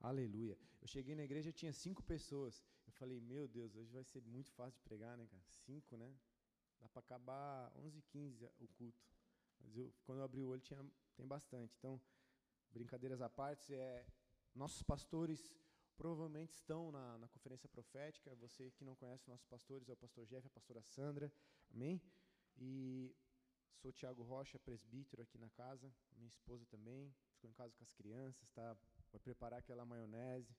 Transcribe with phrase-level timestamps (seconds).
[0.00, 0.56] Aleluia.
[0.80, 2.64] Eu cheguei na igreja, tinha cinco pessoas.
[2.86, 5.42] Eu falei, meu Deus, hoje vai ser muito fácil de pregar, né, cara?
[5.44, 6.16] Cinco, né?
[6.80, 8.98] Dá para acabar 11 15 o culto.
[9.60, 10.82] Mas eu, quando eu abri o olho, tinha,
[11.14, 11.76] tem bastante.
[11.76, 12.00] Então,
[12.70, 14.06] brincadeiras à parte, é,
[14.54, 15.54] nossos pastores
[15.98, 18.34] provavelmente estão na, na conferência profética.
[18.36, 21.30] Você que não conhece nossos pastores é o pastor Jeff, a pastora Sandra.
[21.74, 22.00] Amém?
[22.56, 23.14] E
[23.74, 25.92] sou Tiago Rocha, presbítero aqui na casa.
[26.16, 27.14] Minha esposa também.
[27.34, 28.74] Ficou em casa com as crianças, tá?
[29.12, 30.54] Vai preparar aquela maionese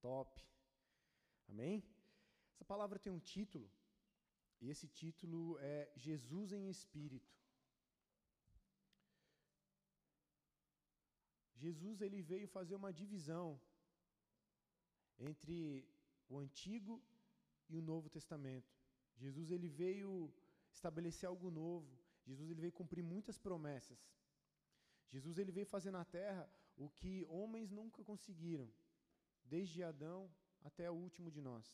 [0.00, 0.42] top.
[1.48, 1.84] Amém?
[2.52, 3.70] Essa palavra tem um título.
[4.60, 7.32] E esse título é Jesus em Espírito.
[11.54, 13.60] Jesus ele veio fazer uma divisão
[15.18, 15.58] entre
[16.28, 17.02] o Antigo
[17.68, 18.72] e o Novo Testamento.
[19.16, 20.32] Jesus ele veio
[20.72, 21.90] estabelecer algo novo.
[22.26, 23.98] Jesus ele veio cumprir muitas promessas.
[25.08, 26.48] Jesus ele veio fazer na terra
[26.84, 28.68] o que homens nunca conseguiram,
[29.44, 30.20] desde Adão
[30.68, 31.66] até o último de nós.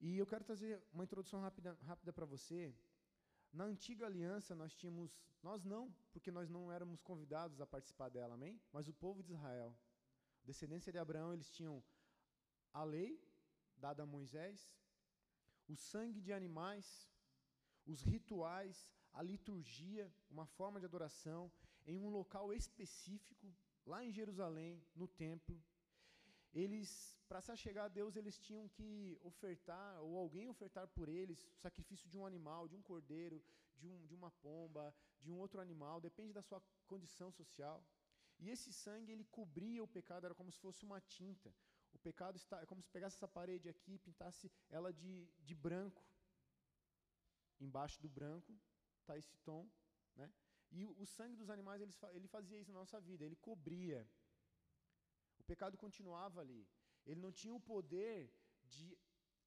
[0.00, 2.74] E eu quero trazer uma introdução rápida, rápida para você.
[3.50, 8.34] Na antiga aliança nós tínhamos, nós não, porque nós não éramos convidados a participar dela,
[8.34, 8.60] amém?
[8.70, 9.74] Mas o povo de Israel,
[10.44, 11.82] descendência de Abraão, eles tinham
[12.72, 13.10] a lei
[13.78, 14.58] dada a Moisés,
[15.66, 17.10] o sangue de animais,
[17.86, 21.50] os rituais, a liturgia, uma forma de adoração,
[21.86, 23.54] em um local específico,
[23.90, 25.56] lá em Jerusalém, no templo.
[26.52, 26.88] Eles,
[27.28, 31.58] para se chegar a Deus, eles tinham que ofertar, ou alguém ofertar por eles, o
[31.66, 33.42] sacrifício de um animal, de um cordeiro,
[33.76, 37.78] de, um, de uma pomba, de um outro animal, depende da sua condição social.
[38.38, 41.52] E esse sangue, ele cobria o pecado, era como se fosse uma tinta.
[41.92, 45.54] O pecado está, é como se pegasse essa parede aqui e pintasse ela de, de
[45.54, 46.02] branco.
[47.60, 48.52] Embaixo do branco
[49.00, 49.68] está esse tom,
[50.16, 50.32] né?
[50.70, 51.82] E o, sangue dos animais,
[52.12, 54.08] ele fazia isso na nossa vida, ele cobria.
[55.38, 56.66] O pecado continuava ali.
[57.04, 58.32] Ele não tinha o poder
[58.64, 58.96] de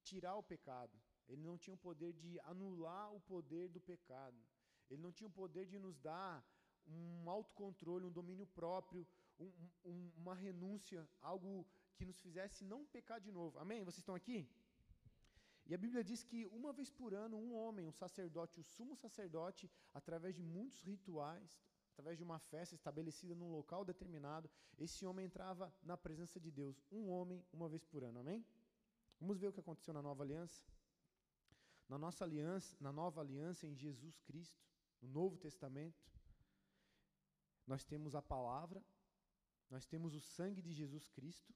[0.02, 1.00] tirar o pecado.
[1.26, 4.38] Ele não tinha o poder de anular o poder do pecado.
[4.90, 6.44] Ele não tinha o poder de nos dar
[6.86, 9.06] um autocontrole, um domínio próprio,
[9.38, 9.50] um,
[9.84, 11.66] um, uma renúncia, algo
[11.96, 13.58] que nos fizesse não pecar de novo.
[13.58, 13.82] Amém?
[13.82, 14.46] Vocês estão aqui?
[15.66, 18.94] E a Bíblia diz que uma vez por ano, um homem, um sacerdote, o sumo
[18.94, 21.58] sacerdote, através de muitos rituais,
[21.92, 26.82] através de uma festa estabelecida num local determinado, esse homem entrava na presença de Deus.
[26.90, 28.18] Um homem, uma vez por ano.
[28.20, 28.44] Amém?
[29.18, 30.60] Vamos ver o que aconteceu na nova aliança?
[31.88, 34.62] Na nossa aliança, na nova aliança em Jesus Cristo,
[35.00, 36.02] no Novo Testamento,
[37.66, 38.82] nós temos a palavra,
[39.70, 41.54] nós temos o sangue de Jesus Cristo,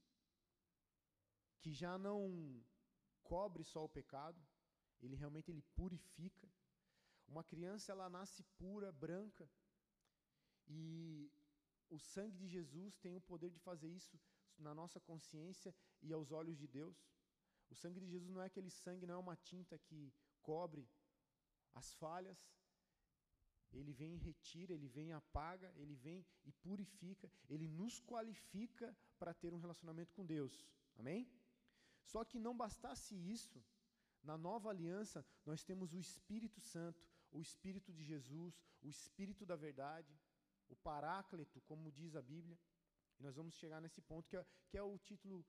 [1.60, 2.62] que já não
[3.33, 4.41] cobre só o pecado,
[5.03, 6.47] ele realmente ele purifica.
[7.33, 9.49] Uma criança ela nasce pura, branca,
[10.66, 11.31] e
[11.91, 14.19] o sangue de Jesus tem o poder de fazer isso
[14.59, 16.97] na nossa consciência e aos olhos de Deus.
[17.71, 20.12] O sangue de Jesus não é aquele sangue, não é uma tinta que
[20.43, 20.88] cobre
[21.75, 22.38] as falhas.
[23.72, 28.97] Ele vem e retira, ele vem e apaga, ele vem e purifica, ele nos qualifica
[29.19, 30.67] para ter um relacionamento com Deus.
[30.97, 31.31] Amém?
[32.10, 33.62] Só que não bastasse isso,
[34.22, 39.56] na nova aliança nós temos o Espírito Santo, o Espírito de Jesus, o Espírito da
[39.56, 40.12] verdade,
[40.69, 42.58] o Paráclito, como diz a Bíblia.
[43.19, 45.44] E nós vamos chegar nesse ponto, que é, que é o título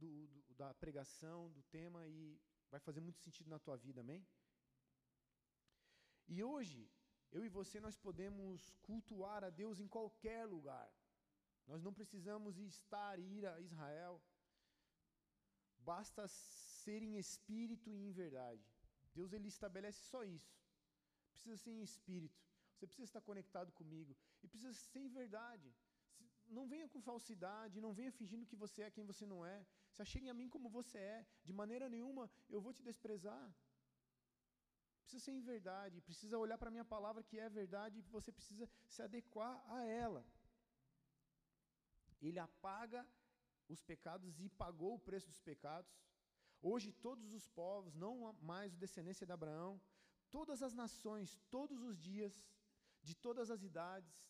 [0.00, 2.38] do, do, da pregação, do tema, e
[2.70, 4.26] vai fazer muito sentido na tua vida, amém?
[6.28, 6.90] E hoje,
[7.32, 10.92] eu e você, nós podemos cultuar a Deus em qualquer lugar.
[11.66, 14.20] Nós não precisamos estar, ir a Israel,
[15.92, 18.64] Basta ser em espírito e em verdade.
[19.18, 20.54] Deus ele estabelece só isso.
[21.32, 22.40] Precisa ser em espírito.
[22.74, 24.12] Você precisa estar conectado comigo
[24.42, 25.68] e precisa ser em verdade.
[26.56, 29.58] Não venha com falsidade, não venha fingindo que você é quem você não é.
[29.94, 31.26] Se achegue a mim como você é.
[31.44, 33.46] De maneira nenhuma eu vou te desprezar.
[35.02, 38.32] Precisa ser em verdade, precisa olhar para a minha palavra que é verdade e você
[38.32, 40.24] precisa se adequar a ela.
[42.20, 43.06] Ele apaga
[43.68, 45.92] os pecados e pagou o preço dos pecados.
[46.60, 49.80] Hoje, todos os povos, não mais descendência de Abraão,
[50.30, 52.42] todas as nações, todos os dias,
[53.02, 54.24] de todas as idades,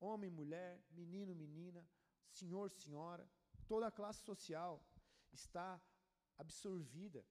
[0.00, 1.86] homem, mulher, menino, menina,
[2.28, 3.28] senhor, senhora,
[3.66, 4.82] toda a classe social
[5.32, 5.80] está
[6.38, 7.24] absorvida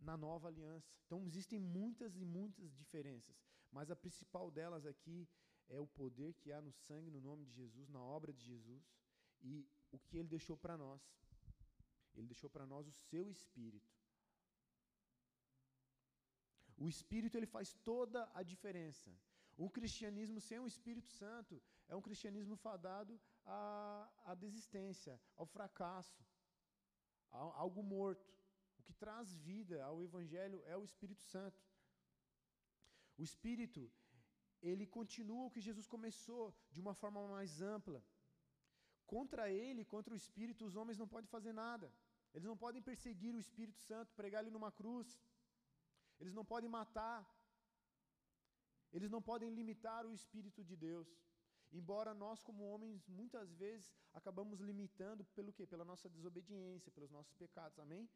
[0.00, 0.90] na nova aliança.
[1.06, 3.36] Então existem muitas e muitas diferenças,
[3.70, 5.28] mas a principal delas aqui
[5.68, 8.82] é o poder que há no sangue, no nome de Jesus, na obra de Jesus
[9.42, 11.02] e o que ele deixou para nós.
[12.14, 13.90] Ele deixou para nós o seu espírito.
[16.76, 19.10] O espírito ele faz toda a diferença.
[19.58, 26.24] Um cristianismo sem o Espírito Santo é um cristianismo fadado à, à desistência, ao fracasso,
[27.30, 28.32] a algo morto.
[28.78, 31.62] O que traz vida ao Evangelho é o Espírito Santo.
[33.18, 33.90] O Espírito,
[34.60, 38.02] ele continua o que Jesus começou de uma forma mais ampla.
[39.14, 41.86] Contra ele, contra o Espírito, os homens não podem fazer nada.
[42.34, 45.08] Eles não podem perseguir o Espírito Santo, pregar ele numa cruz.
[46.20, 47.18] Eles não podem matar.
[48.96, 51.10] Eles não podem limitar o Espírito de Deus.
[51.80, 53.86] Embora nós, como homens, muitas vezes
[54.20, 55.66] acabamos limitando pelo quê?
[55.66, 57.78] Pela nossa desobediência, pelos nossos pecados.
[57.78, 58.08] Amém?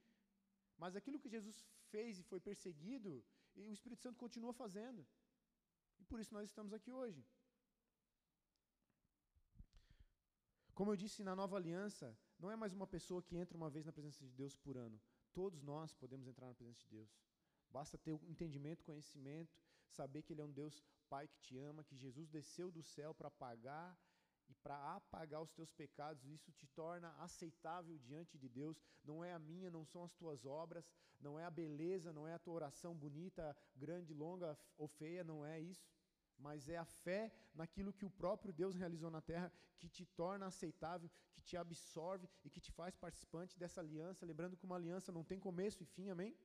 [0.83, 1.59] Mas aquilo que Jesus
[1.93, 3.11] fez e foi perseguido,
[3.55, 5.07] e o Espírito Santo continua fazendo.
[6.01, 7.23] E por isso nós estamos aqui hoje.
[10.77, 13.87] Como eu disse na nova aliança, não é mais uma pessoa que entra uma vez
[13.87, 15.01] na presença de Deus por ano.
[15.33, 17.09] Todos nós podemos entrar na presença de Deus.
[17.71, 19.59] Basta ter entendimento, conhecimento,
[19.89, 23.15] saber que Ele é um Deus Pai que te ama, que Jesus desceu do céu
[23.15, 23.99] para pagar
[24.51, 28.79] e para apagar os teus pecados, isso te torna aceitável diante de Deus.
[29.03, 32.35] Não é a minha, não são as tuas obras, não é a beleza, não é
[32.35, 35.89] a tua oração bonita, grande, longa ou feia, não é isso.
[36.39, 40.47] Mas é a fé naquilo que o próprio Deus realizou na terra que te torna
[40.47, 44.27] aceitável, que te absorve e que te faz participante dessa aliança.
[44.27, 46.37] Lembrando que uma aliança não tem começo e fim, amém?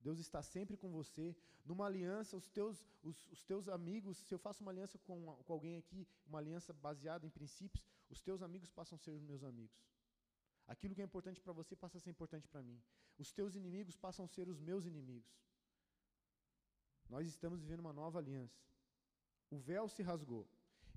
[0.00, 1.36] Deus está sempre com você.
[1.64, 5.52] Numa aliança, os teus, os, os teus amigos, se eu faço uma aliança com, com
[5.52, 9.42] alguém aqui, uma aliança baseada em princípios, os teus amigos passam a ser os meus
[9.42, 9.76] amigos.
[10.66, 12.80] Aquilo que é importante para você passa a ser importante para mim.
[13.18, 15.32] Os teus inimigos passam a ser os meus inimigos.
[17.08, 18.60] Nós estamos vivendo uma nova aliança.
[19.50, 20.48] O véu se rasgou.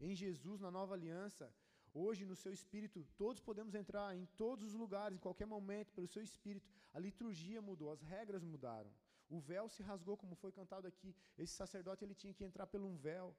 [0.02, 1.54] Em Jesus, na nova aliança,
[1.94, 6.08] Hoje, no seu espírito, todos podemos entrar em todos os lugares, em qualquer momento, pelo
[6.08, 6.68] seu espírito.
[6.94, 8.92] A liturgia mudou, as regras mudaram.
[9.30, 11.16] O véu se rasgou, como foi cantado aqui.
[11.38, 13.36] Esse sacerdote ele tinha que entrar pelo um véu.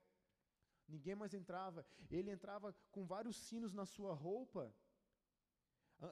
[0.89, 1.87] Ninguém mais entrava.
[2.11, 4.75] Ele entrava com vários sinos na sua roupa.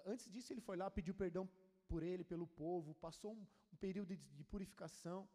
[0.04, 1.48] Antes disso, ele foi lá, pediu perdão
[1.88, 5.28] por ele, pelo povo, passou um, um período de, de purificação.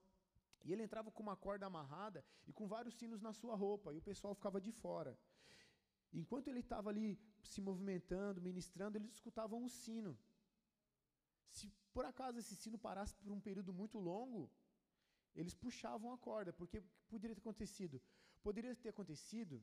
[0.64, 3.98] E ele entrava com uma corda amarrada e com vários sinos na sua roupa, e
[3.98, 5.18] o pessoal ficava de fora.
[6.14, 10.18] Enquanto ele estava ali se movimentando, ministrando, eles escutavam um sino.
[11.50, 14.50] Se por acaso esse sino parasse por um período muito longo,
[15.36, 18.02] eles puxavam a corda, porque poderia ter acontecido?
[18.42, 19.62] Poderia ter acontecido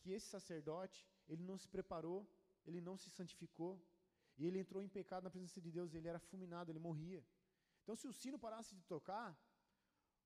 [0.00, 2.26] que esse sacerdote, ele não se preparou,
[2.64, 3.82] ele não se santificou,
[4.36, 7.24] e ele entrou em pecado na presença de Deus, ele era fulminado, ele morria.
[7.82, 9.36] Então, se o sino parasse de tocar,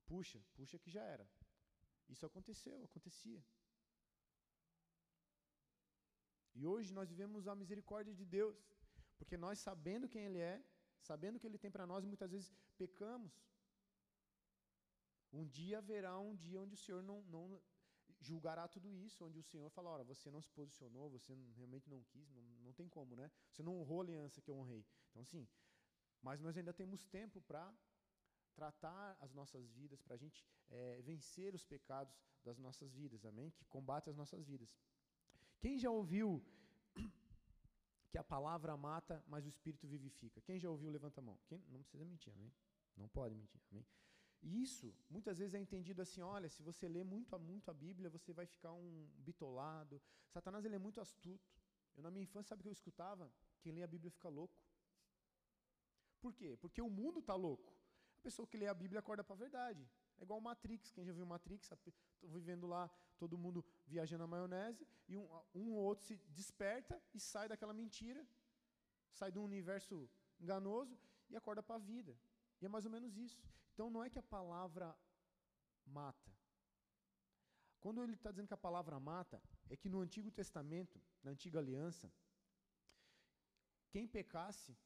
[0.05, 1.27] puxa, puxa que já era.
[2.09, 3.43] Isso aconteceu, acontecia.
[6.55, 8.55] E hoje nós vivemos a misericórdia de Deus,
[9.17, 10.63] porque nós, sabendo quem Ele é,
[11.01, 13.33] sabendo o que Ele tem para nós, muitas vezes pecamos.
[15.31, 17.59] Um dia haverá um dia onde o Senhor não, não
[18.21, 22.03] julgará tudo isso, onde o Senhor fala, ora, você não se posicionou, você realmente não
[22.03, 23.31] quis, não, não tem como, né?
[23.51, 24.85] Você não honrou a aliança que eu honrei.
[25.09, 25.47] Então, sim,
[26.21, 27.73] mas nós ainda temos tempo para
[28.53, 33.51] tratar as nossas vidas, para a gente é, vencer os pecados das nossas vidas, amém?
[33.51, 34.69] Que combate as nossas vidas.
[35.59, 36.43] Quem já ouviu
[38.11, 40.41] que a palavra mata, mas o espírito vivifica?
[40.41, 41.37] Quem já ouviu, levanta a mão.
[41.47, 41.63] Quem?
[41.69, 42.51] Não precisa mentir, amém?
[42.95, 43.85] Não pode mentir, amém?
[44.41, 48.33] Isso, muitas vezes é entendido assim, olha, se você lê muito, muito a Bíblia, você
[48.33, 50.01] vai ficar um bitolado.
[50.29, 51.49] Satanás, ele é muito astuto.
[51.95, 53.31] Eu, na minha infância, sabe o que eu escutava?
[53.61, 54.61] Quem lê a Bíblia fica louco.
[56.19, 56.57] Por quê?
[56.59, 57.73] Porque o mundo está louco.
[58.27, 59.83] Pessoa que lê a Bíblia acorda para a verdade.
[60.17, 60.91] É igual Matrix.
[60.91, 61.93] Quem já viu Matrix, estou
[62.37, 67.19] vivendo lá, todo mundo viajando na maionese, e um, um ou outro se desperta e
[67.19, 68.25] sai daquela mentira,
[69.11, 70.97] sai de um universo enganoso
[71.29, 72.17] e acorda para a vida.
[72.61, 73.43] E é mais ou menos isso.
[73.73, 74.95] Então não é que a palavra
[75.85, 76.31] mata.
[77.83, 81.59] Quando ele está dizendo que a palavra mata, é que no Antigo Testamento, na Antiga
[81.59, 82.09] Aliança,
[83.91, 84.77] quem pecasse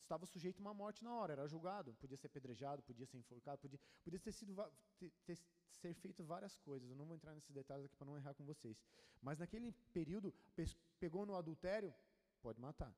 [0.00, 3.58] estava sujeito a uma morte na hora, era julgado, podia ser apedrejado, podia ser enforcado,
[3.60, 4.54] podia, podia ter sido
[4.98, 5.38] ter, ter,
[5.70, 6.88] ser feito várias coisas.
[6.88, 8.80] Eu não vou entrar nesses detalhes aqui para não errar com vocês.
[9.20, 10.34] Mas naquele período,
[10.98, 11.94] pegou no adultério,
[12.40, 12.94] pode matar.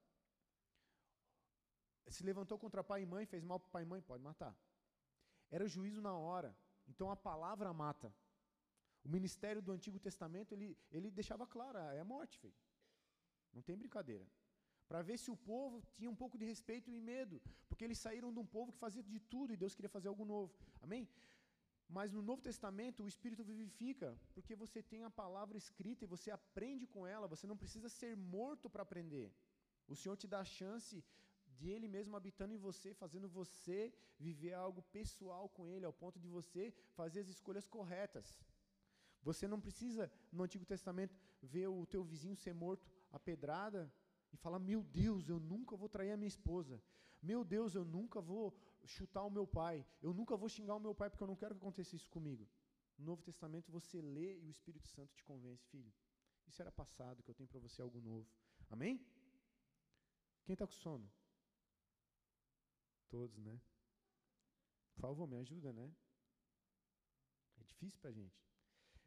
[2.09, 4.57] Se levantou contra pai e mãe, fez mal para pai e mãe, pode matar.
[5.51, 6.57] Era juízo na hora.
[6.89, 8.13] Então a palavra mata.
[9.03, 12.55] O ministério do Antigo Testamento, ele, ele deixava claro, é a morte, filho.
[13.53, 14.27] Não tem brincadeira
[14.91, 17.37] para ver se o povo tinha um pouco de respeito e medo,
[17.69, 20.25] porque eles saíram de um povo que fazia de tudo e Deus queria fazer algo
[20.25, 20.53] novo.
[20.87, 21.05] Amém?
[21.97, 26.29] Mas no Novo Testamento o Espírito vivifica, porque você tem a palavra escrita e você
[26.39, 29.29] aprende com ela, você não precisa ser morto para aprender.
[29.87, 31.05] O Senhor te dá a chance
[31.57, 33.79] de Ele mesmo habitando em você, fazendo você
[34.19, 38.27] viver algo pessoal com Ele, ao ponto de você fazer as escolhas corretas.
[39.23, 43.83] Você não precisa, no Antigo Testamento, ver o teu vizinho ser morto a pedrada
[44.33, 46.83] e falar: Meu Deus, eu nunca vou trair a minha esposa.
[47.23, 49.87] Meu Deus, eu nunca vou chutar o meu pai.
[50.01, 52.49] Eu nunca vou xingar o meu pai porque eu não quero que aconteça isso comigo.
[52.99, 55.93] No Novo Testamento você lê e o Espírito Santo te convence, filho.
[56.47, 58.29] Isso era passado, que eu tenho para você algo novo.
[58.69, 59.05] Amém?
[60.45, 61.11] Quem está com sono?
[63.09, 63.61] Todos, né?
[64.95, 65.95] Por favor, me ajuda, né?
[67.59, 68.45] É difícil para a gente.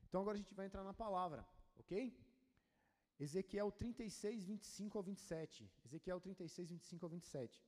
[0.07, 2.15] Então agora a gente vai entrar na palavra, ok?
[3.23, 5.71] Ezequiel 36, 25 ao 27.
[5.85, 7.65] Ezequiel 36, 25 ao 27.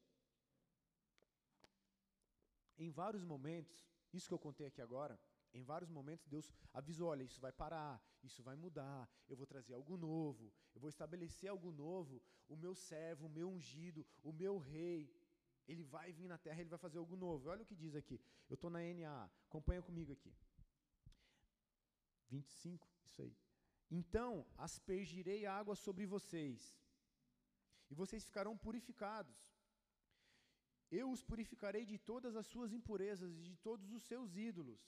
[2.77, 5.17] Em vários momentos, isso que eu contei aqui agora,
[5.53, 9.73] em vários momentos Deus avisou: olha, isso vai parar, isso vai mudar, eu vou trazer
[9.73, 12.21] algo novo, eu vou estabelecer algo novo.
[12.49, 14.99] O meu servo, o meu ungido, o meu rei,
[15.67, 17.49] ele vai vir na terra, ele vai fazer algo novo.
[17.49, 18.19] Olha o que diz aqui.
[18.49, 20.33] Eu estou na NA, acompanha comigo aqui.
[22.27, 23.44] 25, isso aí.
[23.89, 26.77] Então aspergirei água sobre vocês,
[27.89, 29.37] e vocês ficarão purificados.
[30.91, 34.79] Eu os purificarei de todas as suas impurezas e de todos os seus ídolos.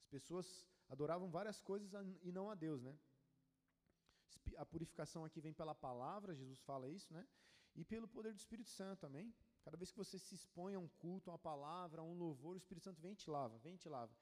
[0.00, 2.98] As pessoas adoravam várias coisas e não a Deus, né?
[4.56, 7.26] A purificação aqui vem pela palavra, Jesus fala isso, né?
[7.74, 9.34] E pelo poder do Espírito Santo, amém?
[9.62, 12.54] Cada vez que você se expõe a um culto, a uma palavra, a um louvor,
[12.54, 14.12] o Espírito Santo vem e te lava, vem e te lava.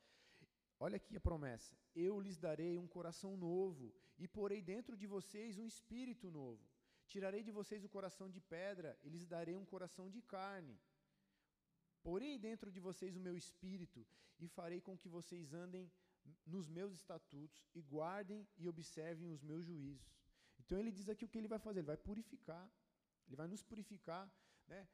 [0.85, 5.59] Olha aqui a promessa: Eu lhes darei um coração novo e porei dentro de vocês
[5.59, 6.65] um espírito novo.
[7.07, 10.81] Tirarei de vocês o coração de pedra e lhes darei um coração de carne.
[12.03, 14.07] Porei dentro de vocês o meu espírito
[14.39, 15.91] e farei com que vocês andem
[16.47, 20.17] nos meus estatutos e guardem e observem os meus juízos.
[20.61, 22.67] Então ele diz aqui o que ele vai fazer, ele vai purificar,
[23.27, 24.25] ele vai nos purificar,
[24.67, 24.89] né?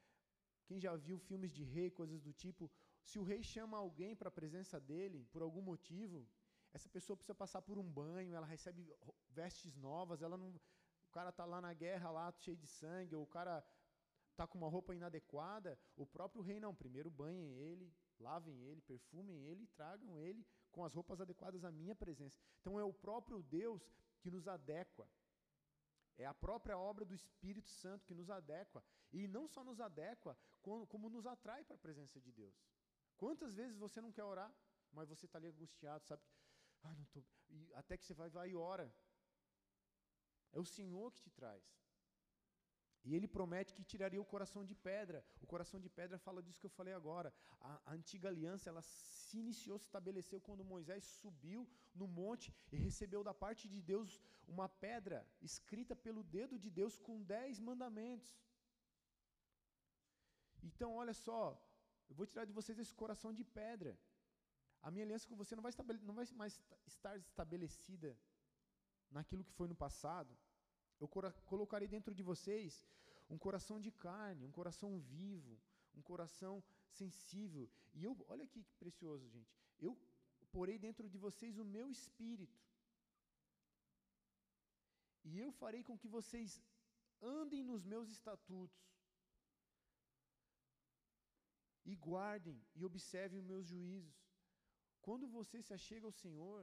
[0.66, 2.70] Quem já viu filmes de rei, coisas do tipo,
[3.06, 6.28] se o rei chama alguém para a presença dele, por algum motivo,
[6.72, 8.92] essa pessoa precisa passar por um banho, ela recebe
[9.30, 13.22] vestes novas, ela não, o cara está lá na guerra, lá cheio de sangue, ou
[13.22, 13.64] o cara
[14.32, 19.40] está com uma roupa inadequada, o próprio rei não, primeiro banhem ele, lavem ele, perfumem
[19.44, 22.36] ele e tragam ele com as roupas adequadas à minha presença.
[22.60, 23.88] Então é o próprio Deus
[24.20, 25.08] que nos adequa.
[26.18, 28.82] É a própria obra do Espírito Santo que nos adequa.
[29.12, 32.54] E não só nos adequa, como, como nos atrai para a presença de Deus.
[33.16, 34.52] Quantas vezes você não quer orar,
[34.92, 36.22] mas você está ali angustiado, sabe?
[36.82, 37.22] Ah, não tô...
[37.48, 38.92] E até que você vai, vai e ora.
[40.52, 41.64] É o Senhor que te traz.
[43.06, 45.24] E ele promete que tiraria o coração de pedra.
[45.40, 47.32] O coração de pedra fala disso que eu falei agora.
[47.60, 52.76] A, a, antiga aliança, ela se iniciou, se estabeleceu quando Moisés subiu no monte e
[52.76, 58.36] recebeu da parte de Deus uma pedra escrita pelo dedo de Deus com dez mandamentos.
[60.60, 61.40] Então, olha só,
[62.08, 63.98] eu vou tirar de vocês esse coração de pedra.
[64.82, 65.72] A minha aliança com você não vai,
[66.02, 68.16] não vai mais estar estabelecida
[69.10, 70.36] naquilo que foi no passado.
[71.00, 71.08] Eu
[71.44, 72.86] colocarei dentro de vocês
[73.28, 75.58] um coração de carne, um coração vivo,
[75.94, 77.68] um coração sensível.
[77.94, 79.52] E eu, olha que precioso, gente.
[79.78, 79.98] Eu
[80.52, 82.60] porei dentro de vocês o meu espírito.
[85.24, 86.62] E eu farei com que vocês
[87.20, 88.78] andem nos meus estatutos
[91.90, 94.16] e guardem e observem os meus juízos.
[95.06, 96.62] Quando você se achega ao Senhor,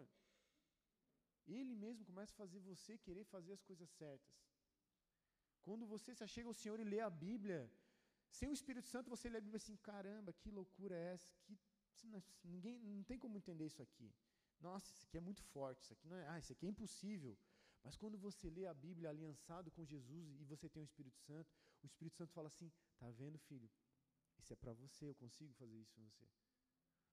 [1.58, 4.34] Ele mesmo começa a fazer você querer fazer as coisas certas.
[5.65, 7.60] Quando você se achega ao Senhor e lê a Bíblia,
[8.30, 11.30] sem o Espírito Santo você lê a Bíblia assim, caramba, que loucura é essa?
[11.46, 11.58] Que,
[12.44, 14.13] ninguém, não tem como entender isso aqui.
[14.60, 17.38] Nossa, isso aqui é muito forte, isso aqui não é, ah, isso aqui é impossível.
[17.84, 21.53] Mas quando você lê a Bíblia aliançado com Jesus e você tem o Espírito Santo,
[21.82, 23.70] o Espírito Santo fala assim: tá vendo, filho?
[24.43, 26.25] Isso é para você, eu consigo fazer isso com você.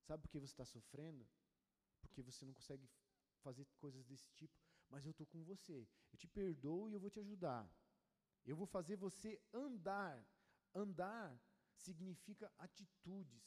[0.02, 1.24] Sabe por que você está sofrendo?
[2.00, 2.90] Porque você não consegue
[3.44, 4.58] fazer coisas desse tipo.
[4.88, 5.86] Mas eu estou com você.
[6.12, 7.70] Eu te perdoo e eu vou te ajudar.
[8.44, 10.26] Eu vou fazer você andar.
[10.74, 11.40] Andar
[11.72, 13.44] significa atitudes.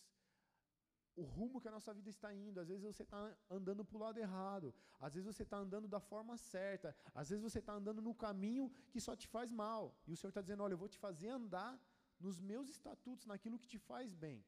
[1.14, 2.62] O rumo que a nossa vida está indo.
[2.62, 4.74] Às vezes você está andando para o lado errado.
[4.98, 6.96] Às vezes você está andando da forma certa.
[7.14, 9.94] Às vezes você está andando no caminho que só te faz mal.
[10.08, 11.78] E o Senhor está dizendo: Olha, eu vou te fazer andar
[12.20, 14.46] nos meus estatutos, naquilo que te faz bem.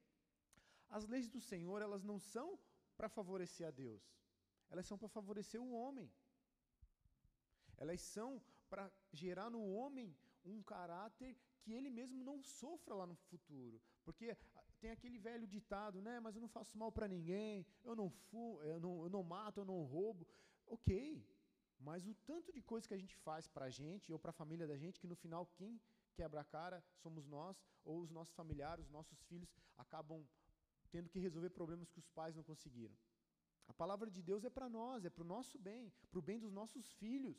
[0.89, 2.59] As leis do Senhor, elas não são
[2.95, 4.03] para favorecer a Deus,
[4.69, 6.11] elas são para favorecer o homem.
[7.77, 13.15] Elas são para gerar no homem um caráter que ele mesmo não sofra lá no
[13.15, 13.81] futuro.
[14.03, 14.37] Porque
[14.79, 16.19] tem aquele velho ditado, né?
[16.19, 19.59] Mas eu não faço mal para ninguém, eu não, fu eu, não, eu não mato,
[19.59, 20.27] eu não roubo.
[20.67, 21.25] Ok,
[21.79, 24.39] mas o tanto de coisa que a gente faz para a gente ou para a
[24.41, 25.79] família da gente, que no final quem
[26.19, 30.25] quebra a cara somos nós, ou os nossos familiares, os nossos filhos acabam
[30.89, 32.95] tendo que resolver problemas que os pais não conseguiram.
[33.67, 36.39] A palavra de Deus é para nós, é para o nosso bem, para o bem
[36.39, 37.37] dos nossos filhos.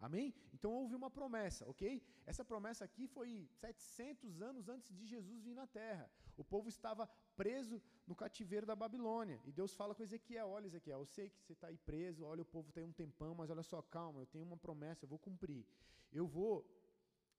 [0.00, 0.34] Amém?
[0.52, 2.02] Então houve uma promessa, ok?
[2.26, 6.10] Essa promessa aqui foi 700 anos antes de Jesus vir na terra.
[6.36, 9.40] O povo estava preso no cativeiro da Babilônia.
[9.44, 12.42] E Deus fala com Ezequiel: Olha, Ezequiel, eu sei que você está aí preso, olha,
[12.42, 15.18] o povo tem um tempão, mas olha só, calma, eu tenho uma promessa, eu vou
[15.18, 15.64] cumprir.
[16.12, 16.64] Eu vou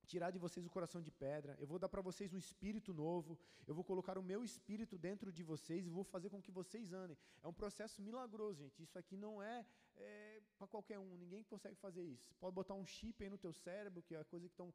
[0.05, 3.37] tirar de vocês o coração de pedra, eu vou dar para vocês um espírito novo,
[3.67, 6.93] eu vou colocar o meu espírito dentro de vocês e vou fazer com que vocês
[6.93, 7.17] andem.
[7.43, 8.81] É um processo milagroso, gente.
[8.83, 9.65] Isso aqui não é,
[9.97, 12.33] é para qualquer um, ninguém consegue fazer isso.
[12.39, 14.73] Pode botar um chip aí no teu cérebro, que é a coisa que estão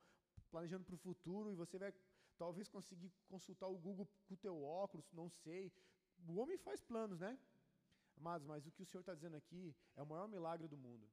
[0.51, 1.93] planejando para o futuro, e você vai
[2.37, 5.73] talvez conseguir consultar o Google com o teu óculos, não sei.
[6.27, 7.39] O homem faz planos, né?
[8.17, 11.09] Amados, mas o que o Senhor está dizendo aqui é o maior milagre do mundo.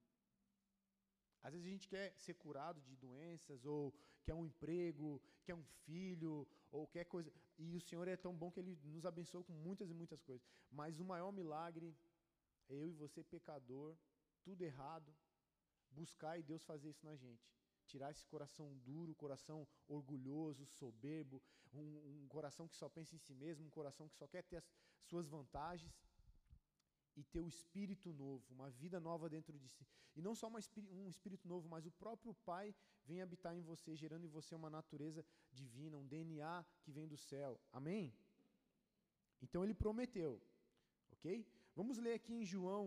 [1.41, 5.63] Às vezes a gente quer ser curado de doenças, ou quer um emprego, quer um
[5.85, 7.31] filho, ou quer coisa.
[7.57, 10.45] E o Senhor é tão bom que Ele nos abençoou com muitas e muitas coisas.
[10.69, 11.95] Mas o maior milagre
[12.69, 13.95] eu e você, pecador,
[14.43, 15.13] tudo errado,
[15.91, 17.49] buscar e Deus fazer isso na gente.
[17.85, 21.41] Tirar esse coração duro, coração orgulhoso, soberbo,
[21.73, 24.57] um, um coração que só pensa em si mesmo, um coração que só quer ter
[24.57, 24.65] as
[25.03, 25.93] suas vantagens
[27.15, 29.87] e ter o espírito novo, uma vida nova dentro de si.
[30.15, 34.25] E não só um espírito novo, mas o próprio Pai vem habitar em você, gerando
[34.25, 37.59] em você uma natureza divina, um DNA que vem do céu.
[37.71, 38.13] Amém?
[39.41, 40.41] Então ele prometeu.
[41.11, 41.45] Ok?
[41.79, 42.85] Vamos ler aqui em João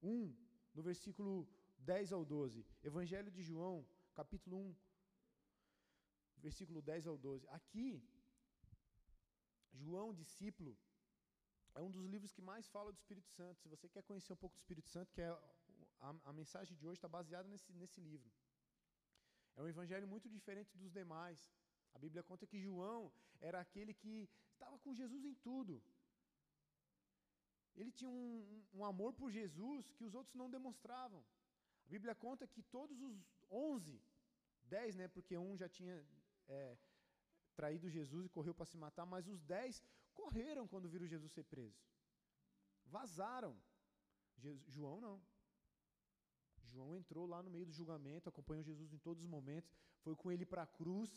[0.00, 0.32] 1,
[0.76, 1.32] no versículo
[1.78, 2.64] 10 ao 12.
[2.90, 3.84] Evangelho de João,
[4.14, 4.76] capítulo 1,
[6.36, 7.48] versículo 10 ao 12.
[7.48, 7.88] Aqui,
[9.72, 10.78] João, discípulo,
[11.74, 13.60] é um dos livros que mais fala do Espírito Santo.
[13.62, 15.30] Se você quer conhecer um pouco do Espírito Santo, que é
[15.98, 18.30] a, a mensagem de hoje está baseada nesse, nesse livro.
[19.56, 21.50] É um evangelho muito diferente dos demais.
[21.92, 25.82] A Bíblia conta que João era aquele que estava com Jesus em tudo.
[27.76, 31.24] Ele tinha um, um, amor por Jesus que os outros não demonstravam.
[31.86, 33.14] A Bíblia conta que todos os
[33.50, 34.02] onze,
[34.62, 36.04] dez, né, porque um já tinha
[36.48, 36.76] é,
[37.54, 39.82] traído Jesus e correu para se matar, mas os dez
[40.14, 41.80] correram quando viram Jesus ser preso.
[42.84, 43.56] Vazaram.
[44.66, 45.22] João não.
[46.70, 49.70] João entrou lá no meio do julgamento, acompanhou Jesus em todos os momentos,
[50.02, 51.10] foi com ele para a cruz.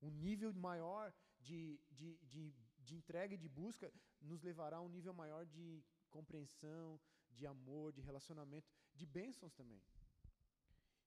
[0.00, 2.52] Um nível maior de, de, de,
[2.86, 5.66] de entrega e de busca nos levará a um nível maior de
[6.16, 7.00] compreensão,
[7.36, 9.82] de amor, de relacionamento, de bênçãos também.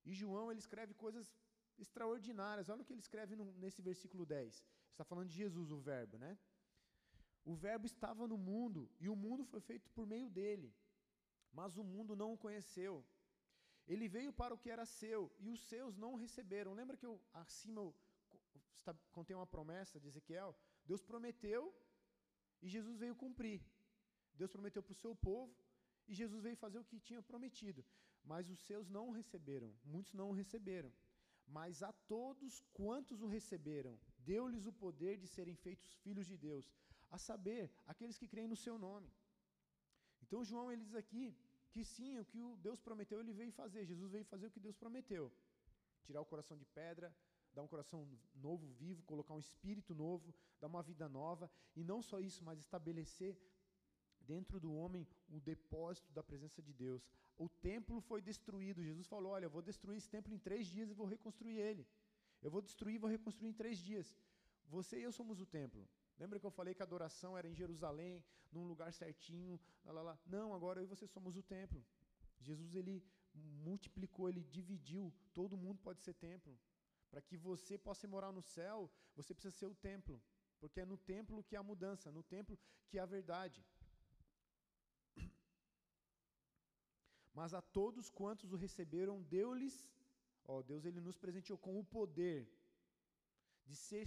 [0.05, 1.27] E João ele escreve coisas
[1.83, 2.69] extraordinárias.
[2.69, 4.63] Olha o que ele escreve no, nesse versículo 10.
[4.91, 6.37] Está falando de Jesus, o Verbo, né?
[7.43, 10.73] O Verbo estava no mundo e o mundo foi feito por meio dele,
[11.51, 13.05] mas o mundo não o conheceu.
[13.87, 16.73] Ele veio para o que era seu e os seus não o receberam.
[16.73, 17.93] Lembra que eu acima eu
[19.11, 20.55] contei uma promessa de Ezequiel?
[20.85, 21.61] Deus prometeu
[22.61, 23.61] e Jesus veio cumprir.
[24.39, 25.53] Deus prometeu para o seu povo
[26.07, 27.83] e Jesus veio fazer o que tinha prometido.
[28.23, 30.91] Mas os seus não o receberam, muitos não o receberam.
[31.47, 36.71] Mas a todos quantos o receberam, deu-lhes o poder de serem feitos filhos de Deus,
[37.11, 39.11] a saber, aqueles que creem no seu nome.
[40.23, 41.37] Então João ele diz aqui
[41.71, 43.85] que sim, o que o Deus prometeu, ele veio fazer.
[43.85, 45.31] Jesus veio fazer o que Deus prometeu.
[46.05, 47.15] Tirar o coração de pedra,
[47.55, 52.01] dar um coração novo, vivo, colocar um espírito novo, dar uma vida nova, e não
[52.01, 53.33] só isso, mas estabelecer
[54.21, 57.07] dentro do homem o depósito da presença de Deus.
[57.37, 58.83] O templo foi destruído.
[58.83, 61.87] Jesus falou: Olha, eu vou destruir esse templo em três dias e vou reconstruir ele.
[62.41, 64.17] Eu vou destruir e vou reconstruir em três dias.
[64.67, 65.87] Você e eu somos o templo.
[66.17, 70.01] Lembra que eu falei que a adoração era em Jerusalém, num lugar certinho, lá, lá,
[70.01, 70.19] lá.
[70.25, 71.83] Não, agora eu e você somos o templo.
[72.39, 76.57] Jesus ele multiplicou, ele dividiu, todo mundo pode ser templo.
[77.15, 78.77] Para que você possa morar no céu,
[79.15, 80.15] você precisa ser o templo,
[80.59, 83.59] porque é no templo que há mudança, no templo que há verdade.
[87.33, 89.77] Mas a todos quantos o receberam, deu-lhes,
[90.43, 92.39] ó, Deus ele nos presenteou com o poder
[93.65, 94.05] de ser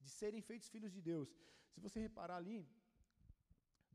[0.00, 1.28] de serem feitos filhos de Deus.
[1.72, 2.66] Se você reparar ali,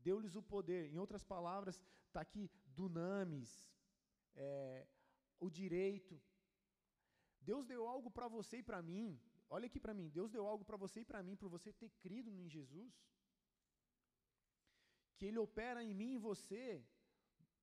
[0.08, 0.82] deu-lhes o poder.
[0.92, 2.48] Em outras palavras, está aqui
[2.80, 3.52] dunamis,
[4.36, 4.86] é,
[5.40, 6.14] o direito.
[7.50, 9.20] Deus deu algo para você e para mim.
[9.48, 10.08] Olha aqui para mim.
[10.08, 12.92] Deus deu algo para você e para mim, por você ter crido em Jesus.
[15.16, 16.64] Que Ele opera em mim e você,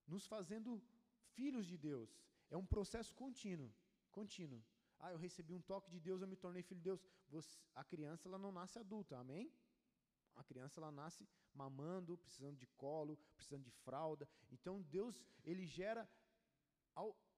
[0.08, 0.82] nos fazendo
[1.36, 2.10] filhos de Deus.
[2.50, 3.72] É um processo contínuo.
[4.12, 4.62] Contínuo.
[5.00, 7.02] Ah, eu recebi um toque de Deus, eu me tornei filho de Deus.
[7.30, 9.52] Você, a criança ela não nasce adulta, amém?
[10.36, 14.28] A criança ela nasce mamando, precisando de colo, precisando de fralda.
[14.52, 16.10] Então Deus ele gera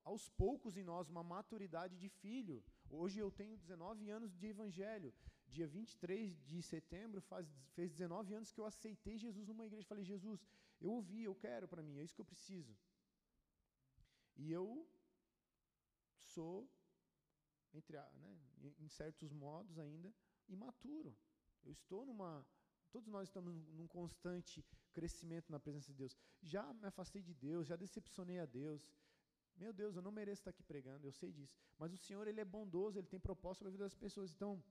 [0.03, 2.63] aos poucos em nós uma maturidade de filho.
[2.89, 5.13] Hoje eu tenho 19 anos de evangelho.
[5.47, 9.87] Dia 23 de setembro faz, fez 19 anos que eu aceitei Jesus numa igreja.
[9.87, 10.45] Falei, Jesus,
[10.79, 12.75] eu ouvi, eu quero para mim, é isso que eu preciso.
[14.35, 14.87] E eu
[16.33, 16.69] sou,
[17.73, 18.37] entre né,
[18.79, 20.13] em certos modos ainda,
[20.47, 21.15] imaturo.
[21.63, 22.45] Eu estou numa.
[22.91, 26.17] Todos nós estamos num constante crescimento na presença de Deus.
[26.41, 28.85] Já me afastei de Deus, já decepcionei a Deus.
[29.55, 31.55] Meu Deus, eu não mereço estar aqui pregando, eu sei disso.
[31.77, 34.31] Mas o Senhor, Ele é bondoso, Ele tem propósito para a vida das pessoas.
[34.31, 34.63] Então,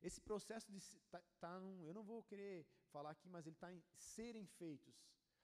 [0.00, 0.80] esse processo de
[1.10, 4.96] tá, tá num, eu não vou querer falar aqui, mas ele está em serem feitos.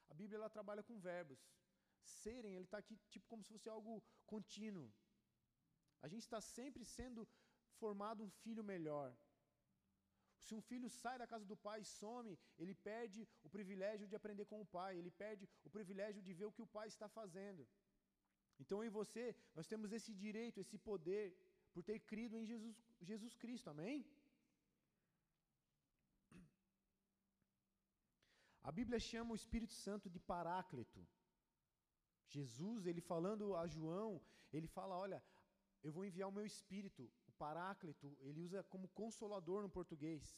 [0.08, 1.40] A Bíblia ela trabalha com verbos.
[2.02, 4.92] Serem, ele está aqui tipo como se fosse algo contínuo.
[6.02, 7.26] A gente está sempre sendo
[7.80, 9.16] formado um filho melhor.
[10.38, 14.14] Se um filho sai da casa do pai e some, ele perde o privilégio de
[14.14, 17.08] aprender com o pai, ele perde o privilégio de ver o que o pai está
[17.08, 17.66] fazendo.
[18.60, 21.24] Então, eu e você, nós temos esse direito, esse poder,
[21.72, 24.06] por ter crido em Jesus, Jesus Cristo, amém?
[28.62, 31.06] A Bíblia chama o Espírito Santo de Paráclito.
[32.28, 34.20] Jesus, ele falando a João,
[34.52, 35.22] ele fala: Olha,
[35.82, 37.10] eu vou enviar o meu Espírito.
[37.28, 40.34] O Paráclito, ele usa como consolador no português.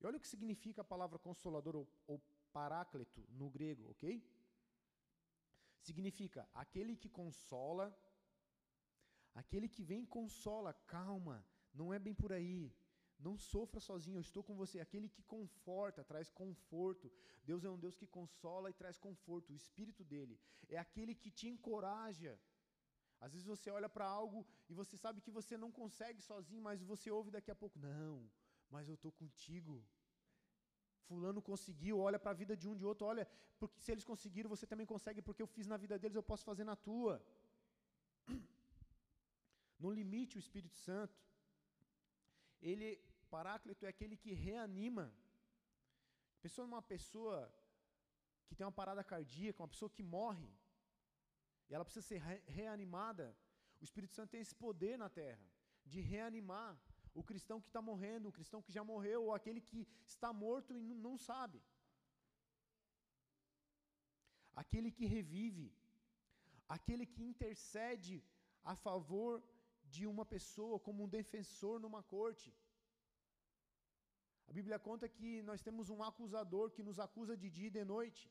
[0.00, 2.20] E olha o que significa a palavra consolador ou, ou
[2.52, 4.22] Paráclito no grego, ok?
[5.88, 7.86] Significa aquele que consola,
[9.34, 12.72] aquele que vem e consola, calma, não é bem por aí.
[13.26, 14.80] Não sofra sozinho, eu estou com você.
[14.80, 17.10] Aquele que conforta, traz conforto.
[17.44, 19.52] Deus é um Deus que consola e traz conforto.
[19.52, 22.32] O Espírito dele é aquele que te encoraja.
[23.20, 26.82] Às vezes você olha para algo e você sabe que você não consegue sozinho, mas
[26.82, 28.28] você ouve daqui a pouco: Não,
[28.68, 29.84] mas eu estou contigo.
[31.06, 33.24] Fulano conseguiu, olha para a vida de um de outro, olha,
[33.60, 36.44] porque se eles conseguiram, você também consegue, porque eu fiz na vida deles, eu posso
[36.50, 37.14] fazer na tua.
[39.82, 41.18] Não limite o Espírito Santo.
[42.70, 42.88] Ele
[43.36, 45.04] Paráclito é aquele que reanima.
[46.42, 47.36] Pessoa uma pessoa
[48.46, 50.50] que tem uma parada cardíaca, uma pessoa que morre,
[51.68, 53.26] e ela precisa ser re reanimada.
[53.80, 55.46] O Espírito Santo tem esse poder na terra
[55.92, 56.72] de reanimar
[57.14, 60.76] o cristão que está morrendo, o cristão que já morreu, ou aquele que está morto
[60.76, 61.60] e não sabe.
[64.62, 65.66] Aquele que revive,
[66.76, 68.16] aquele que intercede
[68.72, 69.42] a favor
[69.94, 72.48] de uma pessoa como um defensor numa corte.
[74.48, 77.84] A Bíblia conta que nós temos um acusador que nos acusa de dia e de
[77.84, 78.22] noite.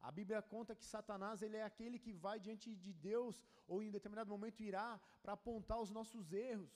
[0.00, 3.90] A Bíblia conta que Satanás ele é aquele que vai diante de Deus ou em
[3.90, 6.72] determinado momento irá para apontar os nossos erros,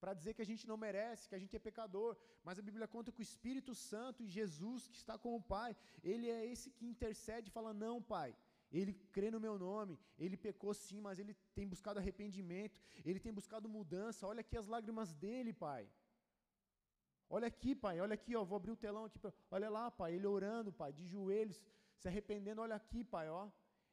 [0.00, 2.16] para dizer que a gente não merece, que a gente é pecador.
[2.44, 5.76] Mas a Bíblia conta que o Espírito Santo e Jesus que está com o Pai,
[6.02, 8.36] ele é esse que intercede e fala: "Não, Pai,
[8.70, 13.32] ele crê no meu nome, ele pecou sim, mas ele tem buscado arrependimento, ele tem
[13.32, 14.26] buscado mudança.
[14.26, 15.88] Olha aqui as lágrimas dele, Pai.
[17.28, 19.18] Olha aqui, pai, olha aqui, ó, vou abrir o telão aqui.
[19.18, 19.32] Pra...
[19.50, 21.60] Olha lá, pai, ele orando, pai, de joelhos,
[21.96, 22.62] se arrependendo.
[22.62, 23.48] Olha aqui, pai, ó.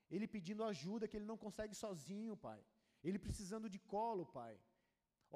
[0.09, 2.63] Ele pedindo ajuda que ele não consegue sozinho, pai.
[3.03, 4.55] Ele precisando de colo, pai.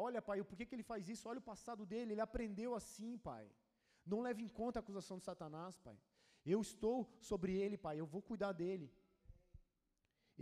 [0.06, 1.28] Olha, pai, por que, que ele faz isso?
[1.30, 3.46] Olha o passado dele, ele aprendeu assim, pai.
[4.12, 5.98] Não leve em conta a acusação de Satanás, pai.
[6.54, 6.98] Eu estou
[7.30, 8.88] sobre ele, pai, eu vou cuidar dele.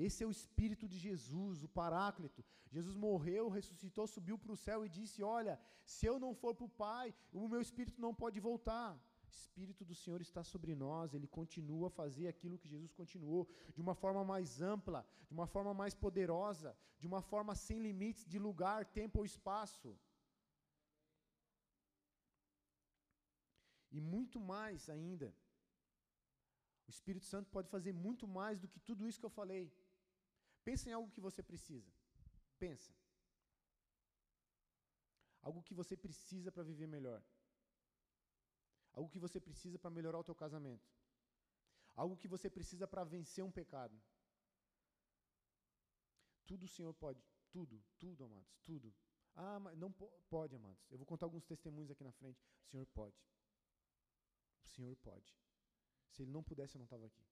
[0.05, 2.43] Esse é o Espírito de Jesus, o Paráclito.
[2.75, 5.55] Jesus morreu, ressuscitou, subiu para o céu e disse: Olha,
[5.93, 8.91] se eu não for para o Pai, o meu Espírito não pode voltar.
[9.39, 13.81] Espírito do Senhor está sobre nós, ele continua a fazer aquilo que Jesus continuou, de
[13.85, 18.39] uma forma mais ampla, de uma forma mais poderosa, de uma forma sem limites de
[18.47, 19.91] lugar, tempo ou espaço.
[23.91, 25.29] E muito mais ainda.
[26.87, 29.65] O Espírito Santo pode fazer muito mais do que tudo isso que eu falei.
[30.63, 31.91] Pensa em algo que você precisa.
[32.65, 32.91] Pensa.
[35.41, 37.21] Algo que você precisa para viver melhor.
[38.95, 40.87] Algo que você precisa para melhorar o teu casamento.
[41.95, 43.95] Algo que você precisa para vencer um pecado.
[46.45, 47.21] Tudo o Senhor pode.
[47.51, 48.93] Tudo, tudo, amados, tudo.
[49.35, 49.91] Ah, mas não
[50.29, 50.85] pode, amados.
[50.89, 52.41] Eu vou contar alguns testemunhos aqui na frente.
[52.63, 53.17] O Senhor pode.
[54.63, 55.35] O Senhor pode.
[56.11, 57.25] Se Ele não pudesse, eu não estava aqui.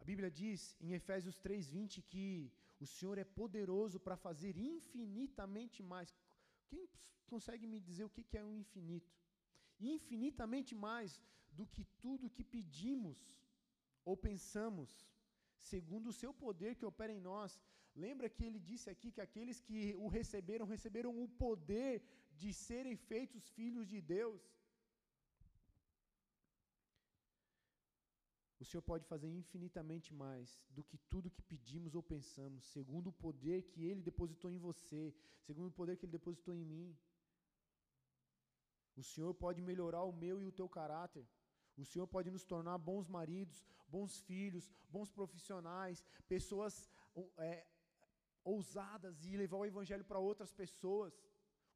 [0.00, 6.14] A Bíblia diz em Efésios 3:20 que o Senhor é poderoso para fazer infinitamente mais.
[6.68, 6.88] Quem
[7.26, 9.12] consegue me dizer o que é o infinito?
[9.80, 11.20] Infinitamente mais
[11.52, 13.18] do que tudo que pedimos
[14.04, 14.90] ou pensamos,
[15.56, 17.60] segundo o seu poder que opera em nós.
[17.94, 22.02] Lembra que ele disse aqui que aqueles que o receberam, receberam o poder
[22.36, 24.42] de serem feitos filhos de Deus.
[28.64, 33.12] o Senhor pode fazer infinitamente mais do que tudo que pedimos ou pensamos, segundo o
[33.12, 35.14] poder que Ele depositou em você,
[35.46, 36.96] segundo o poder que Ele depositou em mim.
[38.96, 41.26] O Senhor pode melhorar o meu e o teu caráter.
[41.76, 46.88] O Senhor pode nos tornar bons maridos, bons filhos, bons profissionais, pessoas
[47.38, 47.66] é,
[48.44, 51.12] ousadas e levar o evangelho para outras pessoas.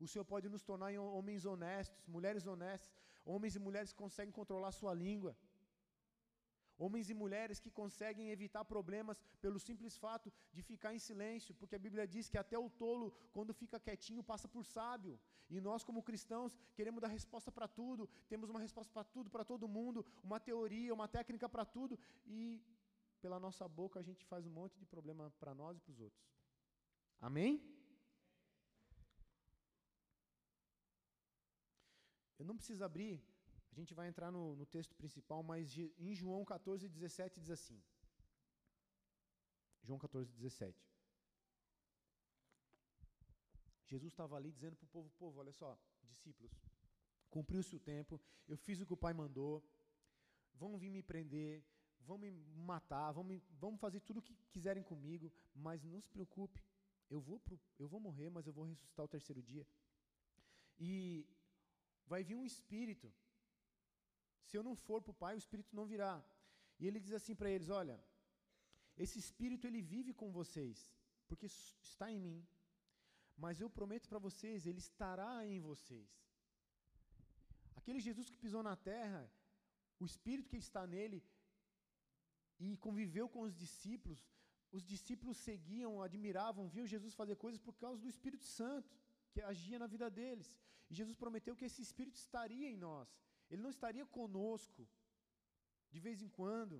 [0.00, 4.70] O Senhor pode nos tornar homens honestos, mulheres honestas, homens e mulheres que conseguem controlar
[4.72, 5.36] sua língua.
[6.78, 11.76] Homens e mulheres que conseguem evitar problemas pelo simples fato de ficar em silêncio, porque
[11.76, 15.18] a Bíblia diz que até o tolo, quando fica quietinho, passa por sábio.
[15.50, 19.44] E nós, como cristãos, queremos dar resposta para tudo, temos uma resposta para tudo, para
[19.44, 22.62] todo mundo, uma teoria, uma técnica para tudo, e
[23.20, 26.00] pela nossa boca a gente faz um monte de problema para nós e para os
[26.00, 26.22] outros.
[27.20, 27.60] Amém?
[32.38, 33.20] Eu não preciso abrir
[33.70, 37.82] a gente vai entrar no, no texto principal, mas em João 14, 17 diz assim.
[39.82, 40.86] João 14, 17.
[43.86, 46.52] Jesus estava ali dizendo para o povo: povo, olha só, discípulos,
[47.30, 49.64] cumpriu-se o tempo, eu fiz o que o Pai mandou,
[50.54, 51.64] vão vir me prender,
[52.00, 52.30] vão me
[52.72, 56.62] matar, vão, me, vão fazer tudo o que quiserem comigo, mas não se preocupe,
[57.08, 59.66] eu vou, pro, eu vou morrer, mas eu vou ressuscitar o terceiro dia.
[60.78, 61.26] E
[62.06, 63.12] vai vir um espírito
[64.48, 66.14] se eu não for para o Pai, o Espírito não virá.
[66.80, 67.96] E ele diz assim para eles: Olha,
[69.04, 70.78] esse Espírito ele vive com vocês,
[71.28, 71.46] porque
[71.90, 72.38] está em mim.
[73.44, 76.08] Mas eu prometo para vocês, ele estará em vocês.
[77.80, 79.22] Aquele Jesus que pisou na terra,
[80.00, 81.20] o Espírito que está nele
[82.58, 84.20] e conviveu com os discípulos,
[84.76, 88.90] os discípulos seguiam, admiravam, viam Jesus fazer coisas por causa do Espírito Santo,
[89.32, 90.48] que agia na vida deles.
[90.90, 93.08] E Jesus prometeu que esse Espírito estaria em nós.
[93.50, 94.86] Ele não estaria conosco
[95.90, 96.76] de vez em quando.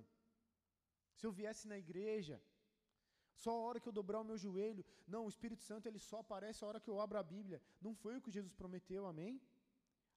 [1.17, 2.41] Se eu viesse na igreja,
[3.43, 4.83] só a hora que eu dobrar o meu joelho.
[5.07, 7.61] Não, o Espírito Santo ele só aparece a hora que eu abro a Bíblia.
[7.85, 9.41] Não foi o que Jesus prometeu, amém?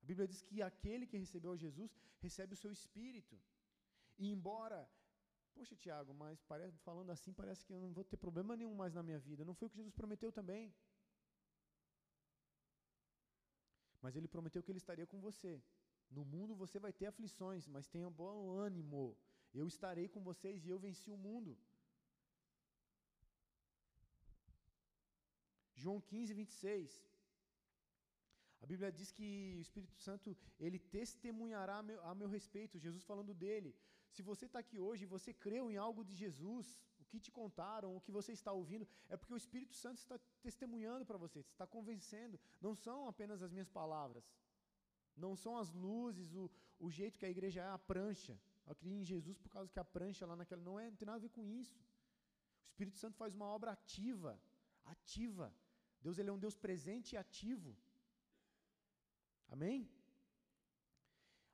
[0.03, 3.37] A Bíblia diz que aquele que recebeu Jesus recebe o seu Espírito.
[4.19, 4.81] E embora,
[5.55, 8.93] poxa Tiago, mas parece, falando assim parece que eu não vou ter problema nenhum mais
[8.95, 9.45] na minha vida.
[9.45, 10.75] Não foi o que Jesus prometeu também.
[14.01, 15.63] Mas ele prometeu que ele estaria com você.
[16.17, 19.17] No mundo você vai ter aflições, mas tenha bom ânimo.
[19.61, 21.53] Eu estarei com vocês e eu venci o mundo.
[25.83, 27.13] João 15, 26.
[28.63, 33.03] A Bíblia diz que o Espírito Santo, ele testemunhará a meu, a meu respeito, Jesus
[33.11, 33.75] falando dele.
[34.15, 37.31] Se você está aqui hoje e você creu em algo de Jesus, o que te
[37.31, 41.41] contaram, o que você está ouvindo, é porque o Espírito Santo está testemunhando para você,
[41.41, 42.39] está convencendo.
[42.61, 44.25] Não são apenas as minhas palavras.
[45.17, 48.39] Não são as luzes, o, o jeito que a igreja é, a prancha.
[48.67, 51.07] Eu criei em Jesus por causa que a prancha lá naquela não, é, não tem
[51.07, 51.79] nada a ver com isso.
[52.65, 54.41] O Espírito Santo faz uma obra ativa,
[54.85, 55.55] ativa.
[56.01, 57.77] Deus ele é um Deus presente e ativo.
[59.49, 59.89] Amém?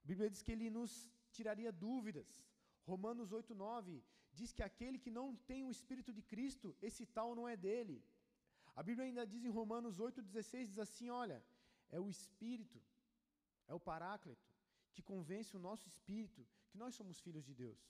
[0.04, 0.92] A Bíblia diz que ele nos
[1.30, 2.28] tiraria dúvidas.
[2.86, 7.46] Romanos 8:9 diz que aquele que não tem o espírito de Cristo, esse tal não
[7.52, 7.96] é dele.
[8.78, 11.38] A Bíblia ainda diz em Romanos 8:16 diz assim, olha,
[11.90, 12.80] é o espírito
[13.68, 14.46] é o Paráclito,
[14.94, 17.80] que convence o nosso espírito que nós somos filhos de Deus.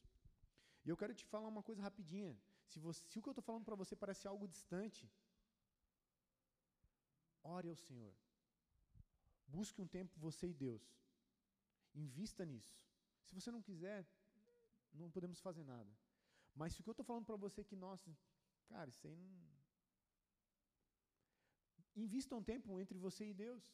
[0.85, 2.37] E eu quero te falar uma coisa rapidinha.
[2.67, 5.11] Se, você, se o que eu estou falando para você parece algo distante,
[7.43, 8.15] ore ao Senhor.
[9.47, 10.85] Busque um tempo você e Deus.
[11.95, 12.77] Invista nisso.
[13.25, 14.07] Se você não quiser,
[14.93, 15.91] não podemos fazer nada.
[16.55, 18.11] Mas se o que eu estou falando para você é que, nossa,
[18.67, 19.49] cara, isso aí não.
[22.05, 23.65] Invista um tempo entre você e Deus.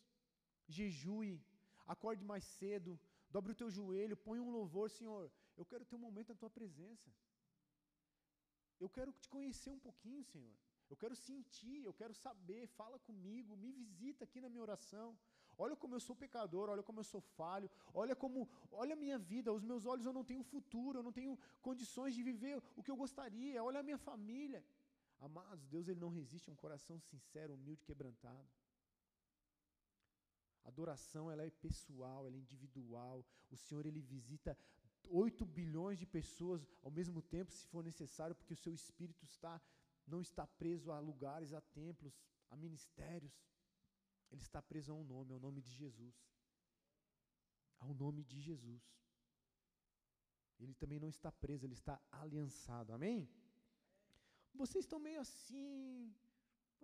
[0.69, 1.43] Jejue,
[1.87, 2.99] acorde mais cedo,
[3.31, 5.31] dobre o teu joelho, põe um louvor, Senhor.
[5.57, 7.11] Eu quero ter um momento na tua presença.
[8.81, 10.55] Eu quero te conhecer um pouquinho, Senhor.
[10.91, 15.17] Eu quero sentir, eu quero saber, fala comigo, me visita aqui na minha oração.
[15.57, 19.19] Olha como eu sou pecador, olha como eu sou falho, olha como, olha a minha
[19.19, 22.83] vida, os meus olhos eu não tenho futuro, eu não tenho condições de viver o
[22.83, 23.63] que eu gostaria.
[23.63, 24.65] Olha a minha família.
[25.21, 28.49] Amados, Deus ele não resiste a um coração sincero, humilde, quebrantado.
[30.65, 33.25] Adoração ela é pessoal, ela é individual.
[33.51, 34.57] O Senhor ele visita
[35.09, 39.61] 8 bilhões de pessoas ao mesmo tempo, se for necessário, porque o seu espírito está
[40.07, 42.15] não está preso a lugares, a templos,
[42.51, 43.35] a ministérios.
[44.31, 46.15] Ele está preso a um nome, ao nome de Jesus.
[47.79, 48.83] Ao nome de Jesus.
[50.59, 52.93] Ele também não está preso, ele está aliançado.
[52.93, 53.29] Amém?
[54.55, 56.15] Vocês estão meio assim,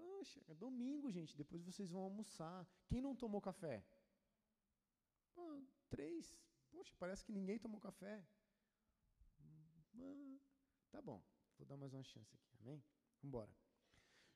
[0.00, 1.36] Poxa, é domingo, gente.
[1.42, 2.66] Depois vocês vão almoçar.
[2.88, 3.76] Quem não tomou café?
[5.34, 5.44] Pô,
[5.88, 6.22] três.
[6.70, 8.14] Poxa, parece que ninguém tomou café.
[9.94, 10.38] Hum,
[10.90, 11.22] tá bom.
[11.58, 12.56] Vou dar mais uma chance aqui.
[12.60, 12.82] Amém?
[13.20, 13.52] Vamos embora.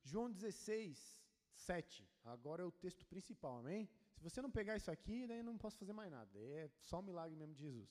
[0.02, 1.22] João 16,
[1.54, 2.08] 7.
[2.24, 3.58] Agora é o texto principal.
[3.58, 3.88] Amém?
[4.16, 6.38] Se você não pegar isso aqui, daí eu não posso fazer mais nada.
[6.38, 7.88] É só o milagre mesmo de Jesus.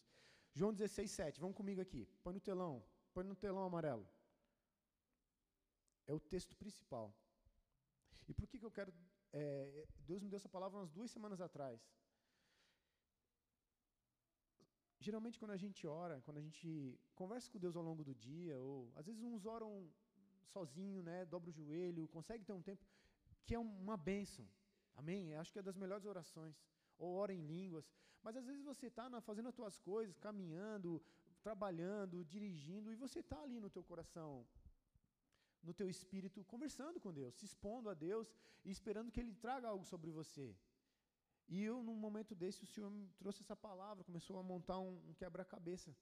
[0.53, 1.39] João 16, 7.
[1.39, 2.07] Vamos comigo aqui.
[2.23, 2.85] Põe no telão.
[3.13, 4.07] Põe no telão amarelo.
[6.05, 7.15] É o texto principal.
[8.27, 8.93] E por que, que eu quero.
[9.31, 11.79] É, Deus me deu essa palavra umas duas semanas atrás.
[14.99, 18.57] Geralmente, quando a gente ora, quando a gente conversa com Deus ao longo do dia,
[18.59, 19.71] ou às vezes uns oram
[20.53, 22.85] sozinho, né, dobra o joelho, consegue ter um tempo
[23.45, 24.47] que é uma bênção.
[24.95, 25.31] Amém?
[25.31, 26.55] Eu acho que é das melhores orações.
[26.97, 27.85] Ou ora em línguas.
[28.21, 31.03] Mas às vezes você está fazendo as tuas coisas, caminhando,
[31.41, 34.47] trabalhando, dirigindo, e você está ali no teu coração,
[35.63, 38.27] no teu espírito, conversando com Deus, se expondo a Deus
[38.65, 40.55] e esperando que Ele traga algo sobre você.
[41.47, 45.09] E eu, num momento desse, o Senhor me trouxe essa palavra, começou a montar um,
[45.09, 45.95] um quebra-cabeça.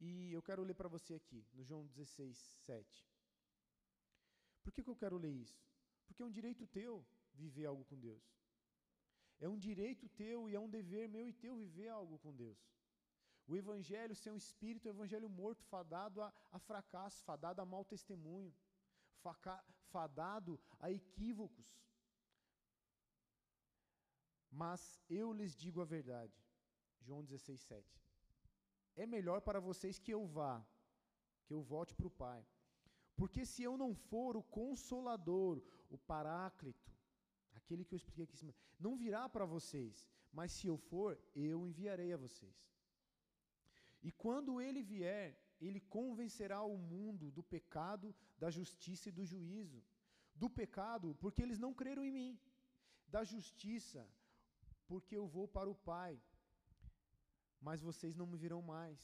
[0.00, 3.08] E eu quero ler para você aqui, no João 16, 7.
[4.62, 5.64] Por que, que eu quero ler isso?
[6.06, 8.24] Porque é um direito teu viver algo com Deus.
[9.38, 12.58] É um direito teu e é um dever meu e teu viver algo com Deus.
[13.46, 17.84] O evangelho ser um espírito, o evangelho morto, fadado a, a fracasso, fadado a mau
[17.84, 18.52] testemunho,
[19.22, 21.66] faca, fadado a equívocos.
[24.50, 26.34] Mas eu lhes digo a verdade.
[27.00, 28.06] João 16, 7
[28.96, 30.66] é melhor para vocês que eu vá,
[31.44, 32.44] que eu volte para o Pai.
[33.14, 36.90] Porque se eu não for o consolador, o paráclito,
[37.54, 41.18] aquele que eu expliquei aqui em cima, não virá para vocês, mas se eu for,
[41.34, 42.54] eu enviarei a vocês.
[44.02, 49.82] E quando ele vier, ele convencerá o mundo do pecado, da justiça e do juízo.
[50.34, 52.40] Do pecado, porque eles não creram em mim.
[53.08, 54.08] Da justiça,
[54.86, 56.20] porque eu vou para o Pai
[57.66, 58.98] mas vocês não me virão mais.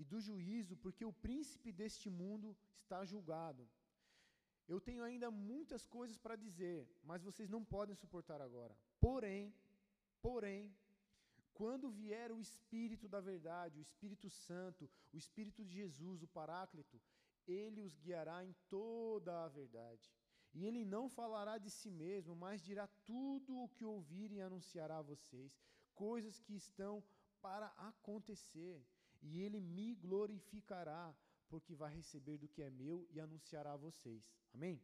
[0.00, 3.68] E do juízo, porque o príncipe deste mundo está julgado.
[4.66, 8.76] Eu tenho ainda muitas coisas para dizer, mas vocês não podem suportar agora.
[9.00, 9.54] Porém,
[10.20, 10.74] porém,
[11.62, 17.00] quando vier o Espírito da verdade, o Espírito Santo, o Espírito de Jesus, o Paráclito,
[17.46, 20.12] ele os guiará em toda a verdade.
[20.52, 24.98] E ele não falará de si mesmo, mas dirá tudo o que ouvir e anunciará
[24.98, 25.56] a vocês,
[25.94, 26.94] coisas que estão
[27.40, 28.84] para acontecer,
[29.22, 31.14] e ele me glorificará,
[31.48, 34.28] porque vai receber do que é meu e anunciará a vocês.
[34.52, 34.82] Amém?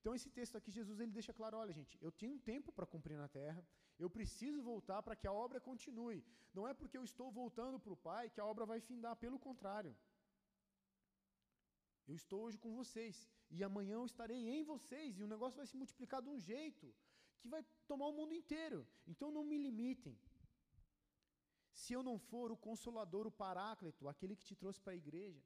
[0.00, 2.84] Então esse texto aqui, Jesus ele deixa claro, olha gente, eu tenho um tempo para
[2.84, 3.66] cumprir na terra,
[3.98, 6.24] eu preciso voltar para que a obra continue.
[6.52, 9.38] Não é porque eu estou voltando para o Pai que a obra vai findar, pelo
[9.38, 9.94] contrário.
[12.06, 13.16] Eu estou hoje com vocês,
[13.50, 16.94] e amanhã eu estarei em vocês, e o negócio vai se multiplicar de um jeito
[17.40, 18.86] que vai tomar o mundo inteiro.
[19.06, 20.16] Então não me limitem.
[21.72, 25.42] Se eu não for o consolador, o paráclito, aquele que te trouxe para a igreja,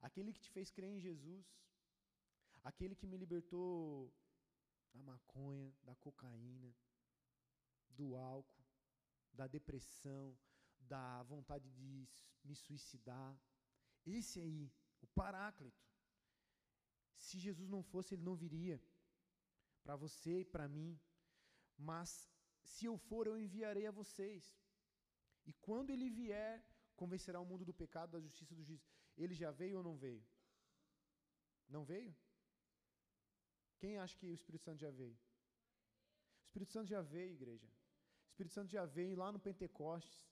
[0.00, 1.46] aquele que te fez crer em Jesus,
[2.64, 4.12] aquele que me libertou
[4.92, 6.74] da maconha, da cocaína,
[7.88, 8.64] do álcool,
[9.32, 10.36] da depressão,
[10.78, 12.08] da vontade de
[12.44, 13.38] me suicidar.
[14.04, 15.84] Esse aí, o Paráclito.
[17.16, 18.80] Se Jesus não fosse, ele não viria
[19.82, 21.00] para você e para mim.
[21.76, 22.30] Mas
[22.62, 24.56] se eu for, eu enviarei a vocês.
[25.44, 28.84] E quando ele vier, convencerá o mundo do pecado, da justiça e do juízo.
[29.16, 30.24] Ele já veio ou não veio?
[31.68, 32.14] Não veio?
[33.78, 35.14] Quem acha que o Espírito Santo já veio?
[35.14, 37.66] O Espírito Santo já veio, igreja.
[37.66, 40.24] O Espírito Santo já veio lá no Pentecostes.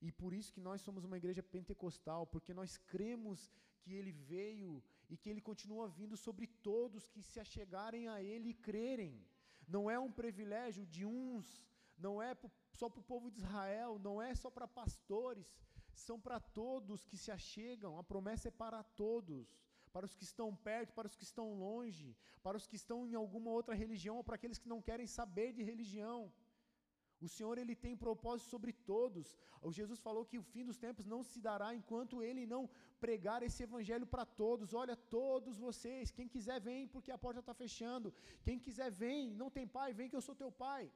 [0.00, 4.82] E por isso que nós somos uma igreja pentecostal, porque nós cremos que ele veio
[5.08, 9.26] e que ele continua vindo sobre todos que se achegarem a ele e crerem.
[9.66, 11.66] Não é um privilégio de uns
[11.98, 12.36] não é
[12.72, 15.46] só para o povo de Israel, não é só para pastores,
[15.94, 19.56] são para todos que se achegam, a promessa é para todos,
[19.96, 22.08] para os que estão perto, para os que estão longe,
[22.46, 25.48] para os que estão em alguma outra religião ou para aqueles que não querem saber
[25.58, 26.18] de religião.
[27.26, 29.26] O Senhor ele tem propósito sobre todos.
[29.68, 32.62] O Jesus falou que o fim dos tempos não se dará enquanto ele não
[33.00, 34.74] pregar esse evangelho para todos.
[34.82, 38.12] Olha, todos vocês, quem quiser vem, porque a porta está fechando.
[38.46, 40.92] Quem quiser vem, não tem pai, vem que eu sou teu pai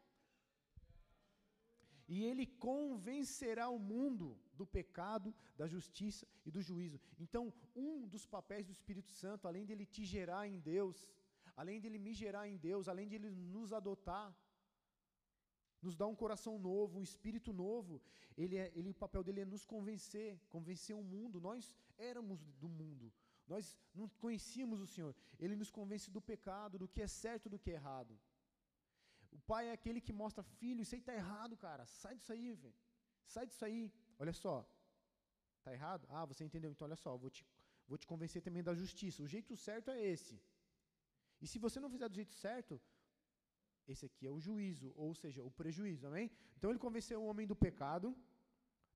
[2.14, 4.26] e ele convencerá o mundo
[4.60, 6.98] do pecado, da justiça e do juízo.
[7.24, 7.42] Então,
[7.84, 11.08] um dos papéis do Espírito Santo, além de ele te gerar em Deus,
[11.56, 14.28] além de ele me gerar em Deus, além de ele nos adotar,
[15.80, 18.02] nos dar um coração novo, um espírito novo,
[18.36, 21.40] ele, é, ele, o papel dele é nos convencer, convencer o mundo.
[21.40, 23.12] Nós éramos do mundo,
[23.46, 25.14] nós não conhecíamos o Senhor.
[25.38, 28.18] Ele nos convence do pecado, do que é certo, do que é errado.
[29.30, 31.84] O pai é aquele que mostra, filho, isso aí está errado, cara.
[31.86, 32.74] Sai disso aí, velho.
[33.26, 33.92] Sai disso aí.
[34.18, 34.54] Olha só.
[35.58, 36.06] Está errado?
[36.10, 36.70] Ah, você entendeu.
[36.70, 37.46] Então, olha só, vou te,
[37.86, 39.22] vou te convencer também da justiça.
[39.22, 40.40] O jeito certo é esse.
[41.40, 42.80] E se você não fizer do jeito certo,
[43.86, 46.30] esse aqui é o juízo, ou seja, o prejuízo, amém?
[46.56, 48.16] Então ele convenceu o homem do pecado.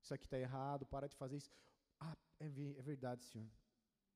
[0.01, 1.51] Isso aqui está errado, para de fazer isso.
[1.99, 3.49] Ah, é, é verdade, senhor.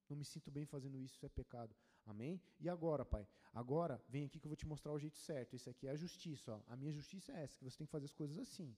[0.07, 1.76] Não me sinto bem fazendo isso, isso é pecado.
[2.05, 2.41] Amém?
[2.59, 3.27] E agora, Pai?
[3.53, 5.55] Agora, vem aqui que eu vou te mostrar o jeito certo.
[5.55, 6.53] Esse aqui é a justiça.
[6.53, 6.61] Ó.
[6.67, 8.75] A minha justiça é essa, que você tem que fazer as coisas assim.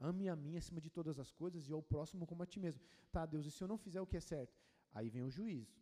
[0.00, 2.80] Ame a mim acima de todas as coisas e ao próximo como a ti mesmo.
[3.12, 4.58] Tá, Deus, e se eu não fizer o que é certo?
[4.92, 5.80] Aí vem o juízo.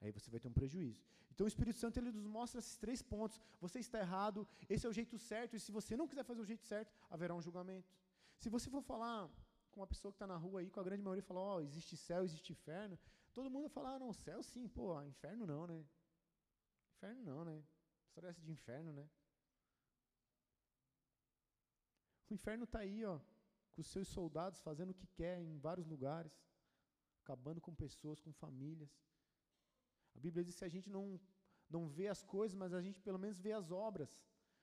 [0.00, 1.02] Aí você vai ter um prejuízo.
[1.30, 3.40] Então o Espírito Santo ele nos mostra esses três pontos.
[3.60, 6.44] Você está errado, esse é o jeito certo, e se você não quiser fazer o
[6.44, 7.88] jeito certo, haverá um julgamento.
[8.36, 9.30] Se você for falar
[9.70, 11.60] com uma pessoa que está na rua aí, com a grande maioria, falar, ó, oh,
[11.60, 12.98] existe céu, existe inferno,
[13.32, 15.84] todo mundo vai falar, ah, não, céu sim, pô, inferno não, né?
[16.96, 17.62] Inferno não, né?
[18.06, 19.08] História essa de inferno, né?
[22.28, 23.18] O inferno está aí, ó,
[23.72, 26.32] com os seus soldados fazendo o que quer em vários lugares,
[27.22, 28.92] acabando com pessoas, com famílias.
[30.14, 31.20] A Bíblia diz que a gente não,
[31.68, 34.10] não vê as coisas, mas a gente pelo menos vê as obras.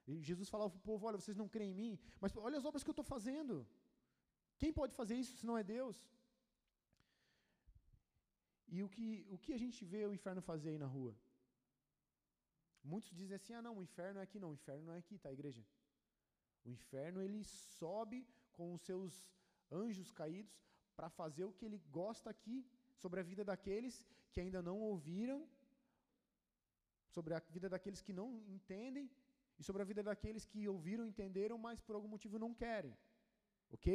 [0.07, 2.65] E Jesus falava para o povo: olha, vocês não creem em mim, mas olha as
[2.65, 3.67] obras que eu estou fazendo.
[4.57, 5.97] Quem pode fazer isso se não é Deus?
[8.75, 11.13] E o que, o que a gente vê o inferno fazer aí na rua?
[12.83, 14.39] Muitos dizem assim: ah, não, o inferno é aqui.
[14.39, 15.63] Não, o inferno não é aqui, tá, igreja?
[16.65, 19.13] O inferno ele sobe com os seus
[19.71, 20.55] anjos caídos
[20.95, 22.57] para fazer o que ele gosta aqui
[23.01, 23.95] sobre a vida daqueles
[24.31, 25.47] que ainda não ouviram,
[27.07, 29.09] sobre a vida daqueles que não entendem
[29.57, 32.95] e sobre a vida daqueles que ouviram, entenderam, mas por algum motivo não querem.
[33.71, 33.87] OK?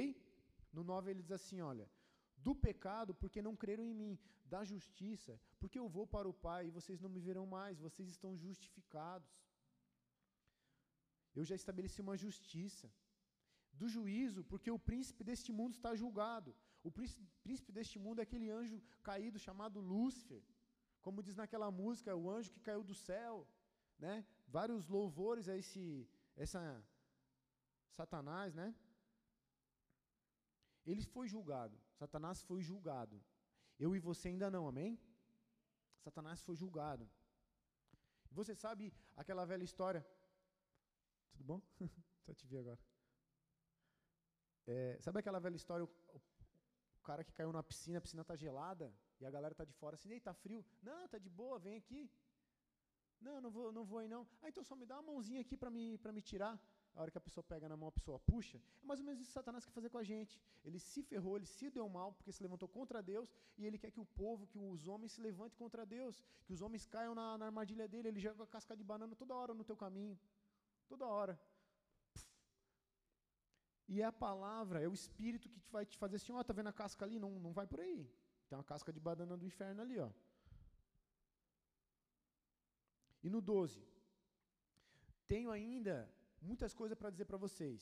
[0.73, 1.89] No 9 ele diz assim, olha:
[2.37, 6.67] do pecado, porque não creram em mim, da justiça, porque eu vou para o Pai
[6.67, 9.31] e vocês não me verão mais, vocês estão justificados.
[11.35, 12.93] Eu já estabeleci uma justiça.
[13.73, 16.55] Do juízo, porque o príncipe deste mundo está julgado.
[16.85, 20.43] O príncipe deste mundo é aquele anjo caído chamado Lúcifer.
[21.03, 23.49] Como diz naquela música, o anjo que caiu do céu.
[23.99, 24.25] Né?
[24.47, 26.63] Vários louvores a esse essa
[27.91, 28.75] Satanás, né?
[30.85, 31.77] Ele foi julgado.
[31.95, 33.23] Satanás foi julgado.
[33.79, 34.99] Eu e você ainda não, amém?
[36.03, 37.09] Satanás foi julgado.
[38.31, 40.05] Você sabe aquela velha história?
[41.33, 41.63] Tudo bom?
[42.25, 42.81] Só te ver agora.
[44.67, 45.85] É, sabe aquela velha história?
[45.85, 46.21] O, o,
[47.03, 49.95] cara que caiu na piscina, a piscina está gelada e a galera está de fora
[49.95, 50.65] assim, ei, tá frio?
[50.83, 52.11] Não, tá de boa, vem aqui.
[53.21, 54.27] Não, não vou, não vou aí não.
[54.43, 56.59] Ah, então só me dá uma mãozinha aqui para me, me tirar
[56.95, 58.59] a hora que a pessoa pega na mão, a pessoa puxa.
[58.83, 60.41] É mais ou menos isso que Satanás quer fazer com a gente.
[60.65, 63.91] Ele se ferrou, ele se deu mal, porque se levantou contra Deus, e ele quer
[63.91, 67.37] que o povo, que os homens se levantem contra Deus, que os homens caiam na,
[67.37, 68.09] na armadilha dele.
[68.09, 70.17] Ele joga a casca de banana toda hora no teu caminho.
[70.87, 71.41] Toda hora.
[73.89, 76.53] E é a palavra, é o Espírito que vai te fazer assim, ó, oh, tá
[76.53, 77.19] vendo a casca ali?
[77.19, 78.09] Não, não vai por aí.
[78.49, 80.11] Tem uma casca de banana do inferno ali, ó.
[83.23, 83.85] E no 12.
[85.27, 86.14] Tenho ainda
[86.51, 87.81] muitas coisas para dizer para vocês,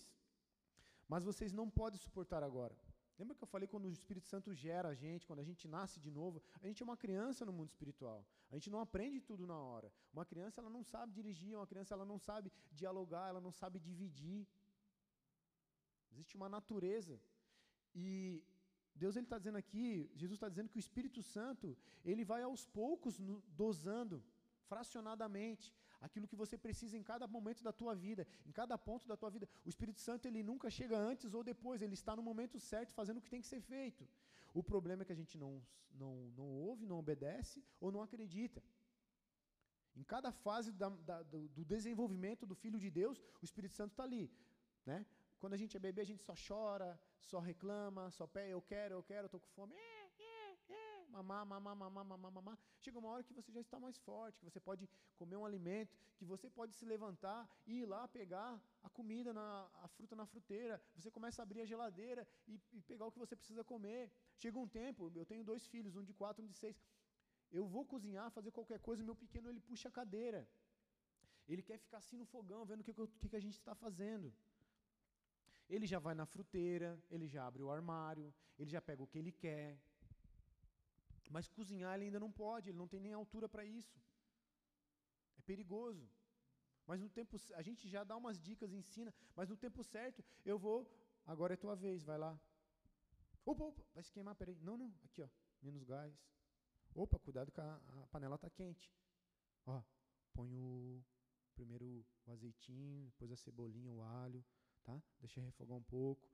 [1.12, 2.74] mas vocês não podem suportar agora.
[3.18, 5.98] Lembra que eu falei quando o Espírito Santo gera a gente, quando a gente nasce
[6.04, 6.42] de novo?
[6.62, 8.20] A gente é uma criança no mundo espiritual.
[8.50, 9.92] A gente não aprende tudo na hora.
[10.12, 12.50] Uma criança ela não sabe dirigir, uma criança ela não sabe
[12.80, 14.40] dialogar, ela não sabe dividir.
[16.10, 17.20] Existe uma natureza.
[17.94, 18.42] E
[18.94, 22.64] Deus ele está dizendo aqui, Jesus está dizendo que o Espírito Santo ele vai aos
[22.66, 24.22] poucos no, dosando,
[24.70, 25.72] fracionadamente
[26.06, 29.30] aquilo que você precisa em cada momento da tua vida, em cada ponto da tua
[29.30, 29.48] vida.
[29.64, 33.18] O Espírito Santo ele nunca chega antes ou depois, ele está no momento certo fazendo
[33.18, 34.06] o que tem que ser feito.
[34.52, 35.52] O problema é que a gente não,
[36.02, 38.62] não, não ouve, não obedece ou não acredita.
[39.94, 44.04] Em cada fase da, da, do, desenvolvimento do Filho de Deus, o Espírito Santo está
[44.04, 44.30] ali.
[44.86, 45.04] Né?
[45.38, 48.94] Quando a gente é bebê, a gente só chora, só reclama, só pede, eu quero,
[48.94, 49.74] eu quero, estou com fome.
[49.74, 50.01] É,
[51.12, 52.58] mamar, mamar, mamar, mamar, mamar.
[52.80, 54.88] Chega uma hora que você já está mais forte, que você pode
[55.20, 58.50] comer um alimento, que você pode se levantar e ir lá pegar
[58.82, 59.46] a comida, na,
[59.84, 60.80] a fruta na fruteira.
[60.96, 64.10] Você começa a abrir a geladeira e, e pegar o que você precisa comer.
[64.36, 66.76] Chega um tempo, eu tenho dois filhos, um de quatro, um de seis.
[67.50, 70.48] Eu vou cozinhar, fazer qualquer coisa, meu pequeno ele puxa a cadeira.
[71.46, 74.32] Ele quer ficar assim no fogão, vendo o que, que, que a gente está fazendo.
[75.68, 79.18] Ele já vai na fruteira, ele já abre o armário, ele já pega o que
[79.18, 79.78] ele quer.
[81.34, 83.98] Mas cozinhar ele ainda não pode, ele não tem nem altura para isso.
[85.38, 86.06] É perigoso.
[86.86, 90.58] Mas no tempo a gente já dá umas dicas, ensina, mas no tempo certo eu
[90.58, 90.78] vou,
[91.24, 92.38] agora é tua vez, vai lá.
[93.46, 94.58] Opa, opa, vai se queimar, peraí.
[94.60, 95.28] Não, não, aqui ó,
[95.62, 96.14] menos gás.
[96.94, 98.92] Opa, cuidado que a, a panela está quente.
[99.64, 99.82] Ó,
[100.34, 101.02] põe o
[101.54, 104.44] primeiro o azeitinho, depois a cebolinha, o alho,
[104.84, 105.02] tá?
[105.20, 106.28] Deixa refogar um pouco.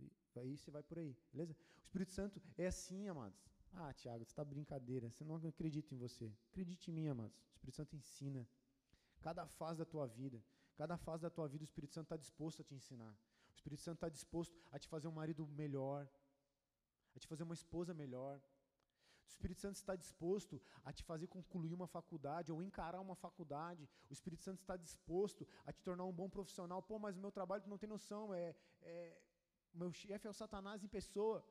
[0.00, 1.52] E aí você vai por aí, beleza?
[1.52, 3.57] O Espírito Santo é assim, amados.
[3.72, 6.32] Ah, Tiago, você está brincadeira, você não acredita em você.
[6.50, 7.36] Acredite em mim, amados.
[7.36, 8.46] O Espírito Santo ensina.
[9.20, 10.42] Cada fase da tua vida,
[10.76, 13.12] cada fase da tua vida, o Espírito Santo está disposto a te ensinar.
[13.50, 16.08] O Espírito Santo está disposto a te fazer um marido melhor,
[17.14, 18.40] a te fazer uma esposa melhor.
[19.26, 23.88] O Espírito Santo está disposto a te fazer concluir uma faculdade ou encarar uma faculdade.
[24.08, 26.82] O Espírito Santo está disposto a te tornar um bom profissional.
[26.82, 28.32] Pô, mas o meu trabalho tu não tem noção.
[28.32, 29.20] É, é,
[29.74, 31.44] meu chefe é o Satanás em pessoa.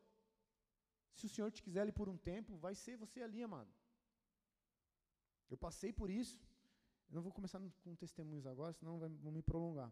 [1.18, 3.74] Se o Senhor te quiser ali por um tempo, vai ser você ali, amado.
[5.50, 6.40] Eu passei por isso.
[7.10, 9.92] Eu não vou começar com testemunhos agora, senão vai, vou me prolongar.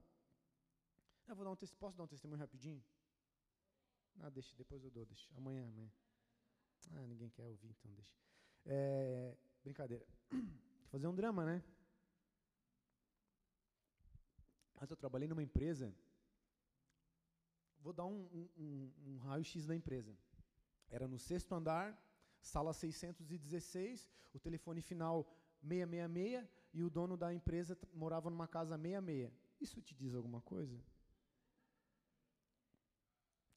[1.27, 2.83] Eu vou dar um posso dar um testemunho rapidinho?
[4.19, 5.27] Ah, deixa, depois eu dou, deixa.
[5.35, 5.91] Amanhã, amanhã.
[6.91, 8.15] Ah, ninguém quer ouvir, então deixa.
[8.63, 10.05] É, brincadeira.
[10.91, 11.63] Fazer um drama, né?
[14.79, 15.91] Mas eu trabalhei numa empresa.
[17.79, 20.15] Vou dar um, um, um, um raio-x da empresa.
[20.89, 21.97] Era no sexto andar,
[22.39, 25.25] sala 616, o telefone final
[25.61, 29.31] 666 e o dono da empresa morava numa casa 66.
[29.59, 30.77] Isso te diz alguma coisa?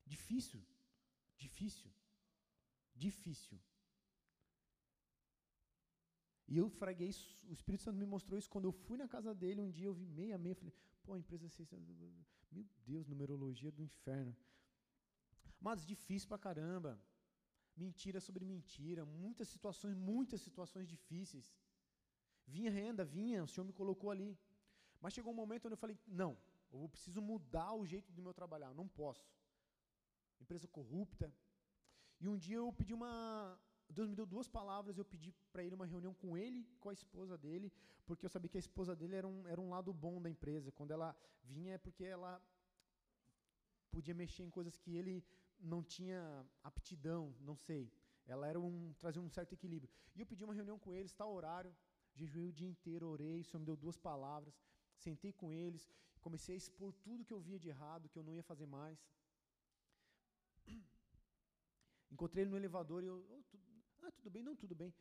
[0.07, 0.65] Difícil.
[1.37, 1.93] Difícil.
[2.95, 3.61] Difícil.
[6.49, 7.11] E eu fraguei
[7.51, 9.93] o Espírito Santo me mostrou isso quando eu fui na casa dele um dia, eu
[9.93, 10.73] vi meia meia, falei,
[11.03, 11.87] pô, a empresa 600,
[12.51, 14.35] meu Deus, numerologia do inferno.
[15.61, 16.99] Mas difícil pra caramba.
[17.85, 21.47] Mentira sobre mentira, muitas situações, muitas situações difíceis.
[22.55, 24.31] Vinha renda, vinha, o Senhor me colocou ali.
[25.01, 26.37] Mas chegou um momento onde eu falei, não,
[26.73, 29.27] eu preciso mudar o jeito do meu trabalhar, não posso.
[30.41, 31.33] Empresa corrupta.
[32.21, 33.13] E um dia eu pedi uma,
[33.89, 36.93] Deus me deu duas palavras, eu pedi para ele uma reunião com ele, com a
[36.93, 37.73] esposa dele,
[38.05, 40.73] porque eu sabia que a esposa dele era um, era um lado bom da empresa.
[40.73, 42.43] Quando ela vinha é porque ela
[43.91, 45.25] podia mexer em coisas que ele
[45.61, 47.93] não tinha aptidão, não sei.
[48.27, 49.91] Ela era um trazia um certo equilíbrio.
[50.15, 51.75] E eu pedi uma reunião com eles, tal horário,
[52.15, 54.55] jejuei o dia inteiro, orei, o Senhor me deu duas palavras,
[54.97, 55.89] sentei com eles,
[56.21, 58.99] comecei a expor tudo que eu via de errado, que eu não ia fazer mais.
[62.11, 63.43] Encontrei ele no elevador e eu, oh,
[64.03, 64.93] ah, tudo bem, não, tudo bem.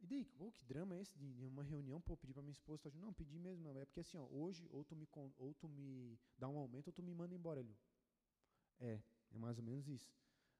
[0.00, 2.90] E daí, oh, que drama é esse de uma reunião, pô, pedir para minha esposa,
[2.90, 5.06] tá, não, pedi mesmo, não, é porque assim, ó, hoje ou tu me
[5.36, 7.76] ou tu me dá um aumento ou tu me manda embora ali.
[8.78, 9.02] É,
[9.32, 10.12] é mais ou menos isso.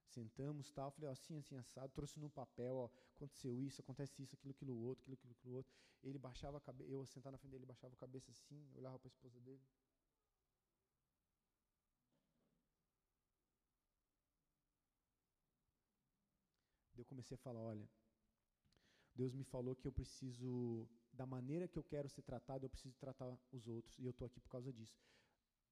[0.07, 4.35] Sentamos, tal, falei, ó, assim, assim, assado, trouxe no papel, ó, aconteceu isso, acontece isso,
[4.35, 5.73] aquilo, aquilo outro, aquilo, aquilo, aquilo outro.
[6.03, 9.07] Ele baixava a cabeça, eu sentar na frente dele, baixava a cabeça assim, olhava para
[9.07, 9.63] a esposa dele.
[17.01, 17.89] eu comecei a falar, olha,
[19.15, 22.97] Deus me falou que eu preciso, da maneira que eu quero ser tratado, eu preciso
[22.99, 25.01] tratar os outros, e eu estou aqui por causa disso.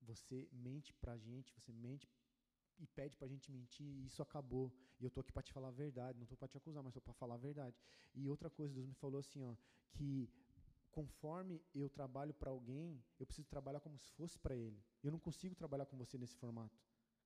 [0.00, 2.08] Você mente para a gente, você mente
[2.78, 4.72] e pede para a gente mentir, e isso acabou.
[4.98, 6.90] E eu estou aqui para te falar a verdade, não estou para te acusar, mas
[6.90, 7.76] estou para falar a verdade.
[8.14, 9.54] E outra coisa, Deus me falou assim, ó,
[9.92, 10.28] que
[10.90, 14.82] conforme eu trabalho para alguém, eu preciso trabalhar como se fosse para ele.
[15.02, 16.76] Eu não consigo trabalhar com você nesse formato.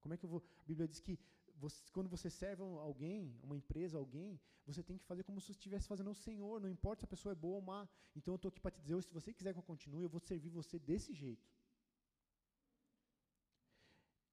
[0.01, 0.43] Como é que eu vou?
[0.59, 1.19] A Bíblia diz que
[1.55, 5.53] você, quando você serve alguém, uma empresa, alguém, você tem que fazer como se você
[5.53, 7.89] estivesse fazendo ao Senhor, não importa se a pessoa é boa ou má.
[8.17, 10.21] Então eu estou aqui para te dizer, se você quiser que eu continue, eu vou
[10.21, 11.49] servir você desse jeito.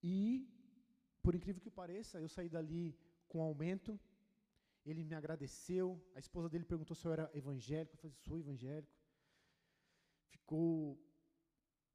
[0.02, 0.48] E,
[1.30, 4.00] por incrível que pareça, eu saí dali com aumento,
[4.84, 8.92] ele me agradeceu, a esposa dele perguntou se eu era evangélico, eu falei, sou evangélico.
[10.32, 11.00] Ficou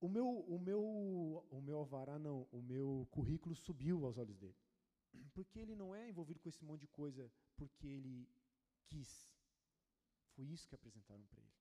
[0.01, 0.81] o meu, o meu,
[1.51, 4.57] o meu alvará não, o meu currículo subiu aos olhos dele.
[5.35, 8.29] Porque ele não é envolvido com esse monte de coisa porque ele
[8.87, 9.35] quis.
[10.37, 11.59] Foi isso que apresentaram para ele.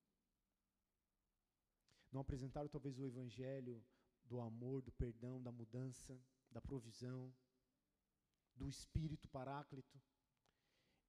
[2.11, 3.83] Não apresentaram talvez o evangelho
[4.25, 6.15] do amor, do perdão, da mudança,
[6.51, 7.33] da provisão,
[8.55, 9.99] do espírito paráclito.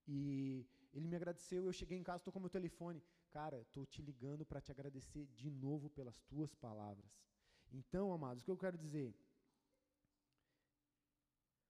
[0.06, 3.02] E ele me agradeceu, eu cheguei em casa, estou com meu telefone.
[3.30, 7.12] Cara, estou te ligando para te agradecer de novo pelas tuas palavras.
[7.72, 9.12] Então, amados, o que eu quero dizer?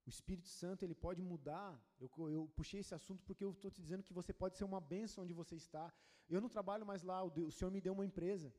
[0.07, 1.71] O Espírito Santo ele pode mudar.
[1.99, 4.81] Eu, eu puxei esse assunto porque eu estou te dizendo que você pode ser uma
[4.81, 5.93] bênção onde você está.
[6.29, 7.25] Eu não trabalho mais lá.
[7.25, 8.55] O, o Senhor me deu uma empresa,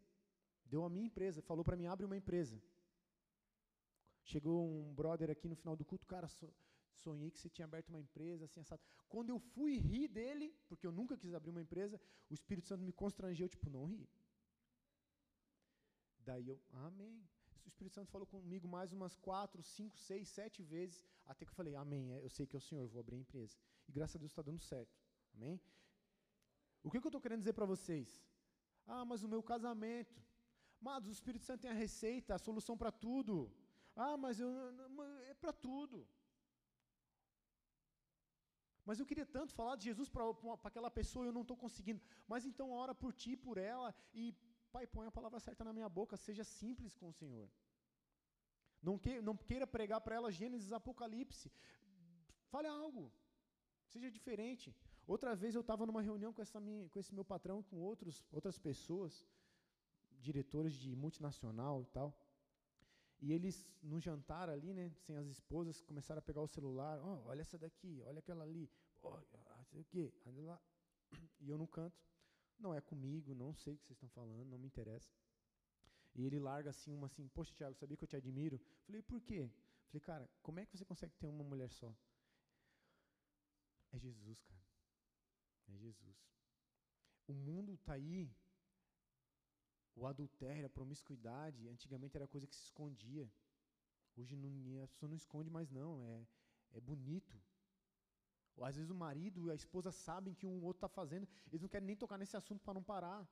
[0.66, 2.60] deu a minha empresa, falou para mim abre uma empresa.
[4.24, 6.28] Chegou um brother aqui no final do culto, cara,
[6.96, 8.82] sonhei que você tinha aberto uma empresa, assim, assado.
[9.08, 12.84] Quando eu fui rir dele, porque eu nunca quis abrir uma empresa, o Espírito Santo
[12.84, 14.10] me constrangeu, tipo, não ri.
[16.20, 17.28] Daí eu, amém
[17.66, 21.56] o Espírito Santo falou comigo mais umas quatro, cinco, seis, sete vezes, até que eu
[21.56, 23.58] falei, amém, é, eu sei que é o Senhor, vou abrir a empresa.
[23.88, 24.96] E graças a Deus está dando certo.
[25.34, 25.60] Amém?
[26.84, 28.24] O que, que eu estou querendo dizer para vocês?
[28.86, 30.16] Ah, mas o meu casamento.
[30.80, 33.52] Amados, o Espírito Santo tem a receita, a solução para tudo.
[33.96, 34.50] Ah, mas eu,
[35.26, 36.08] é para tudo.
[38.86, 40.24] Mas eu queria tanto falar de Jesus para
[40.64, 42.02] aquela pessoa e eu não estou conseguindo.
[42.28, 44.34] Mas então ora por ti, por ela, e
[44.76, 47.48] Pai, põe a palavra certa na minha boca, seja simples com o Senhor.
[48.88, 51.50] Não, que, não queira pregar para ela Gênesis, Apocalipse.
[52.52, 53.04] Fale algo.
[53.94, 54.76] Seja diferente.
[55.08, 58.26] Outra vez eu estava numa reunião com, essa minha, com esse meu patrão, com outros,
[58.34, 59.26] outras pessoas,
[60.20, 62.14] diretores de multinacional e tal.
[63.26, 67.00] E eles, no jantar ali, né, sem as esposas, começaram a pegar o celular.
[67.04, 68.70] Oh, olha essa daqui, olha aquela ali.
[69.02, 69.18] Oh,
[69.72, 70.14] sei o quê.
[71.42, 72.00] E eu no canto.
[72.60, 75.12] Não é comigo, não sei o que vocês estão falando, não me interessa.
[76.14, 78.62] E ele larga assim uma assim, poxa, Tiago, sabia que eu te admiro?
[78.86, 79.50] Falei, por quê?
[79.88, 81.92] Falei, cara, como é que você consegue ter uma mulher só?
[83.92, 84.62] É Jesus, cara.
[85.70, 86.16] É Jesus.
[87.28, 88.32] O mundo está aí.
[89.96, 93.32] O adultério, a promiscuidade, antigamente era coisa que se escondia.
[94.18, 96.02] Hoje não, a pessoa não esconde mais, não.
[96.02, 96.28] É,
[96.78, 97.42] é bonito.
[98.58, 101.62] Ou às vezes o marido e a esposa sabem que um outro está fazendo, eles
[101.62, 103.28] não querem nem tocar nesse assunto para não parar.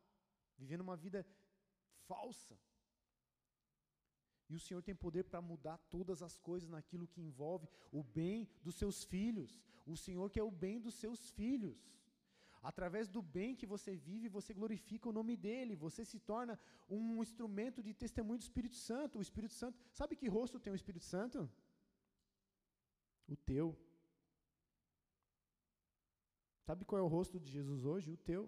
[0.57, 1.25] Vivendo uma vida
[2.07, 2.57] falsa.
[4.49, 8.47] E o Senhor tem poder para mudar todas as coisas naquilo que envolve o bem
[8.61, 9.61] dos seus filhos.
[9.85, 11.77] O Senhor quer o bem dos seus filhos.
[12.71, 16.57] Através do bem que você vive, você glorifica o nome dele, você se torna
[16.89, 19.19] um instrumento de testemunho do Espírito Santo.
[19.19, 21.51] O Espírito Santo, sabe que rosto tem o Espírito Santo?
[23.27, 23.67] O teu.
[26.67, 28.09] Sabe qual é o rosto de Jesus hoje?
[28.09, 28.41] O teu.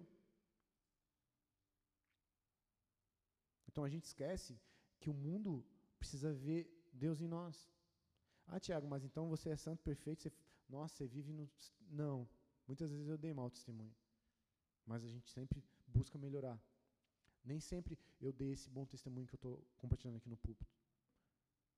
[3.68, 4.58] Então a gente esquece
[4.98, 5.62] que o mundo
[5.98, 7.70] precisa ver Deus em nós.
[8.46, 10.32] Ah, Tiago, mas então você é santo, perfeito, você,
[10.66, 11.46] nossa, você vive no.
[11.90, 12.26] Não.
[12.66, 13.94] Muitas vezes eu dei mau testemunho.
[14.86, 16.58] Mas a gente sempre busca melhorar.
[17.44, 20.72] Nem sempre eu dei esse bom testemunho que eu estou compartilhando aqui no púlpito.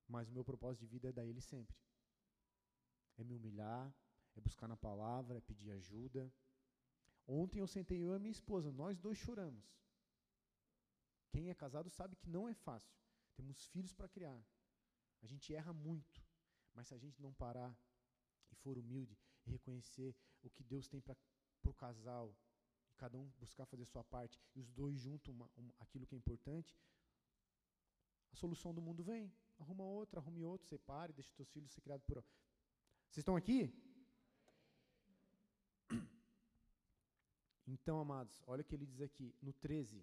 [0.07, 1.77] Mas o meu propósito de vida é dar ele sempre.
[3.17, 3.93] É me humilhar,
[4.37, 6.33] é buscar na palavra, é pedir ajuda.
[7.27, 9.65] Ontem eu sentei eu e minha esposa, nós dois choramos.
[11.31, 12.97] Quem é casado sabe que não é fácil.
[13.37, 14.43] Temos filhos para criar.
[15.23, 16.23] A gente erra muito,
[16.75, 17.77] mas se a gente não parar
[18.51, 21.17] e for humilde e reconhecer o que Deus tem para
[21.65, 22.35] o casal,
[22.99, 26.77] cada um buscar fazer sua parte, e os dois juntos um, aquilo que é importante,
[28.33, 29.33] a solução do mundo vem.
[29.59, 32.17] Arruma outro, arrume outro, separe, deixe seus filhos ser criados por.
[33.09, 33.61] Vocês estão aqui?
[37.71, 40.03] Então, amados, olha o que ele diz aqui, no 13.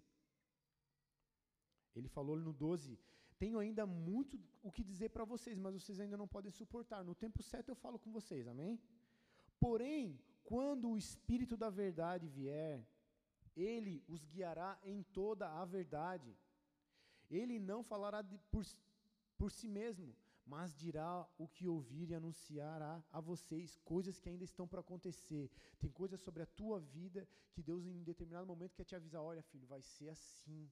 [1.95, 2.99] Ele falou no 12:
[3.39, 7.03] Tenho ainda muito o que dizer para vocês, mas vocês ainda não podem suportar.
[7.03, 8.79] No tempo certo eu falo com vocês, amém?
[9.59, 12.87] Porém, quando o Espírito da Verdade vier,
[13.55, 16.31] ele os guiará em toda a verdade.
[17.29, 18.63] Ele não falará de, por,
[19.37, 20.15] por si mesmo,
[20.45, 25.49] mas dirá o que ouvir e anunciará a vocês coisas que ainda estão para acontecer.
[25.79, 29.41] Tem coisas sobre a tua vida que Deus, em determinado momento, quer te avisar: olha,
[29.41, 30.69] filho, vai ser assim.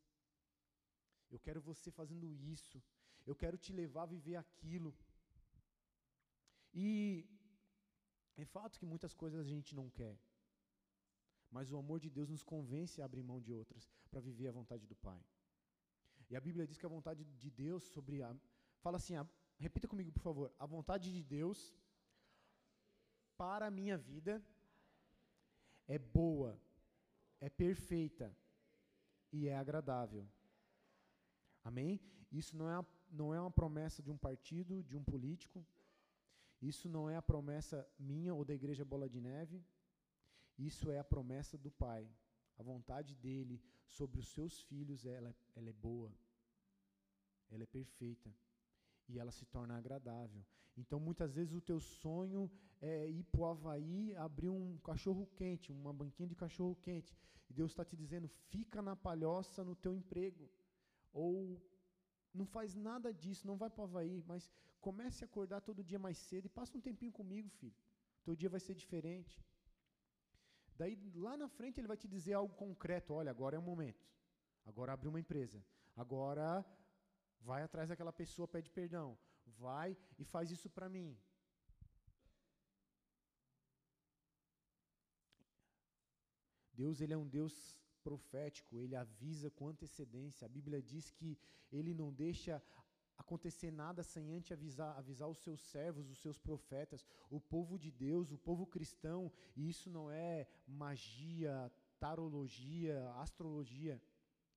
[1.31, 2.81] Eu quero você fazendo isso.
[3.25, 4.93] Eu quero te levar a viver aquilo.
[6.71, 7.25] E
[8.37, 10.17] é fato que muitas coisas a gente não quer.
[11.51, 14.51] Mas o amor de Deus nos convence a abrir mão de outras para viver a
[14.51, 15.23] vontade do Pai.
[16.29, 18.35] E a Bíblia diz que a vontade de Deus sobre a.
[18.81, 19.27] Fala assim, a,
[19.59, 20.51] repita comigo, por favor.
[20.57, 21.75] A vontade de Deus
[23.37, 24.43] para a minha vida
[25.87, 26.59] é boa,
[27.39, 28.35] é perfeita
[29.31, 30.27] e é agradável.
[31.63, 31.99] Amém?
[32.31, 35.65] Isso não é, não é uma promessa de um partido, de um político.
[36.71, 39.61] Isso não é a promessa minha ou da igreja Bola de Neve.
[40.57, 42.09] Isso é a promessa do Pai.
[42.57, 46.09] A vontade dele sobre os seus filhos, ela, ela é boa.
[47.51, 48.33] Ela é perfeita.
[49.09, 50.41] E ela se torna agradável.
[50.77, 52.49] Então, muitas vezes, o teu sonho
[52.81, 57.13] é ir para o Havaí, abrir um cachorro quente, uma banquinha de cachorro quente.
[57.49, 60.49] E Deus está te dizendo: fica na palhoça no teu emprego
[61.11, 61.61] ou
[62.33, 64.49] não faz nada disso, não vai para o Havaí, mas
[64.87, 67.79] comece a acordar todo dia mais cedo e passa um tempinho comigo, filho.
[68.25, 69.35] Teu dia vai ser diferente.
[70.79, 73.13] Daí, lá na frente, ele vai te dizer algo concreto.
[73.19, 74.05] Olha, agora é o momento.
[74.65, 75.59] Agora abre uma empresa.
[76.03, 76.47] Agora
[77.49, 79.07] vai atrás daquela pessoa, pede perdão.
[79.65, 81.09] Vai e faz isso para mim.
[86.81, 87.77] Deus, ele é um Deus
[88.07, 90.45] profético, ele avisa com antecedência.
[90.45, 91.37] A Bíblia diz que
[91.71, 92.61] ele não deixa
[93.17, 97.91] acontecer nada sem antes avisar, avisar os seus servos, os seus profetas, o povo de
[97.91, 104.01] Deus, o povo cristão, e isso não é magia, tarologia, astrologia.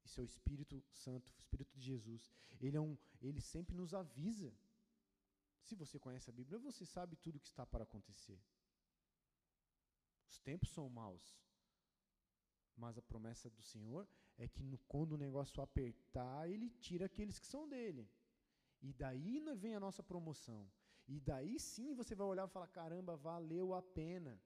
[0.05, 2.31] Isso é o Espírito Santo, o Espírito de Jesus.
[2.61, 4.53] Ele, é um, ele sempre nos avisa.
[5.61, 8.41] Se você conhece a Bíblia, você sabe tudo o que está para acontecer.
[10.29, 11.37] Os tempos são maus.
[12.77, 14.07] Mas a promessa do Senhor
[14.39, 18.09] é que no, quando o negócio apertar, Ele tira aqueles que são dele.
[18.83, 20.69] E daí vem a nossa promoção.
[21.09, 24.41] E daí sim você vai olhar e falar: caramba, valeu a pena.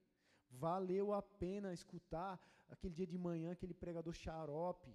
[0.51, 4.93] Valeu a pena escutar aquele dia de manhã, aquele pregador xarope,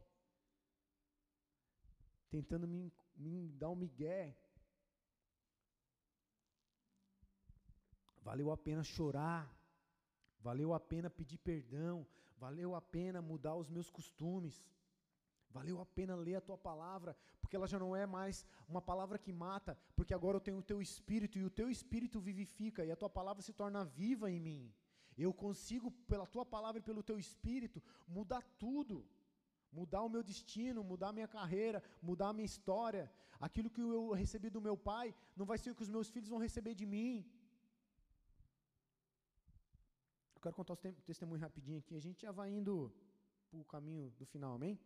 [2.29, 4.37] tentando me, me dar um migué.
[8.21, 9.55] Valeu a pena chorar,
[10.39, 12.05] valeu a pena pedir perdão,
[12.37, 14.63] valeu a pena mudar os meus costumes.
[15.49, 19.17] Valeu a pena ler a tua palavra, porque ela já não é mais uma palavra
[19.17, 22.91] que mata, porque agora eu tenho o teu espírito e o teu espírito vivifica e
[22.91, 24.73] a tua palavra se torna viva em mim.
[25.17, 29.07] Eu consigo, pela tua palavra e pelo teu espírito, mudar tudo.
[29.71, 33.11] Mudar o meu destino, mudar a minha carreira, mudar a minha história.
[33.39, 36.29] Aquilo que eu recebi do meu pai não vai ser o que os meus filhos
[36.29, 37.29] vão receber de mim.
[40.35, 41.95] Eu quero contar o testemunho rapidinho aqui.
[41.95, 42.93] A gente já vai indo
[43.49, 44.79] para o caminho do final, amém?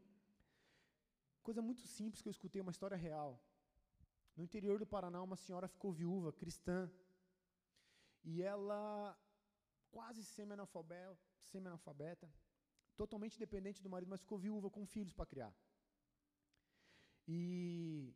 [1.49, 3.31] Coisa muito simples que eu escutei, uma história real.
[4.37, 6.87] No interior do Paraná, uma senhora ficou viúva, cristã.
[8.23, 9.17] E ela,
[9.89, 12.31] quase semi-analfabeta,
[12.95, 15.51] totalmente dependente do marido, mas ficou viúva com filhos para criar.
[17.27, 18.13] E,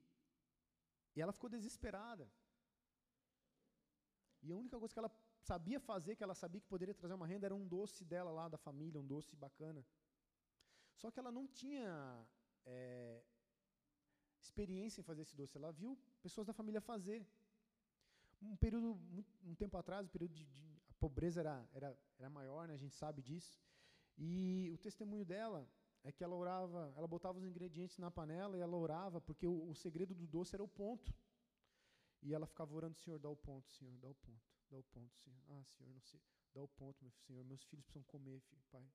[1.15, 2.31] e ela ficou desesperada.
[4.43, 5.11] E a única coisa que ela
[5.41, 8.47] sabia fazer, que ela sabia que poderia trazer uma renda, era um doce dela lá,
[8.47, 9.83] da família, um doce bacana.
[10.93, 12.23] Só que ela não tinha
[12.65, 13.21] é,
[14.41, 15.57] experiência em fazer esse doce.
[15.57, 17.25] Ela viu pessoas da família fazer.
[18.41, 18.99] Um período,
[19.43, 22.73] um tempo atrás, o período de, de a pobreza era, era, era maior, né?
[22.73, 23.59] a gente sabe disso.
[24.17, 25.67] E o testemunho dela
[26.03, 29.69] é que ela orava, ela botava os ingredientes na panela e ela orava, porque o,
[29.69, 31.13] o segredo do doce era o ponto.
[32.21, 35.13] E ela ficava orando, Senhor, dá o ponto, Senhor, dá o ponto, dá o ponto,
[35.17, 35.39] Senhor.
[35.49, 36.21] Ah, Senhor, não sei,
[36.53, 38.85] dá o ponto, meu Senhor, meus filhos precisam comer, filho, Pai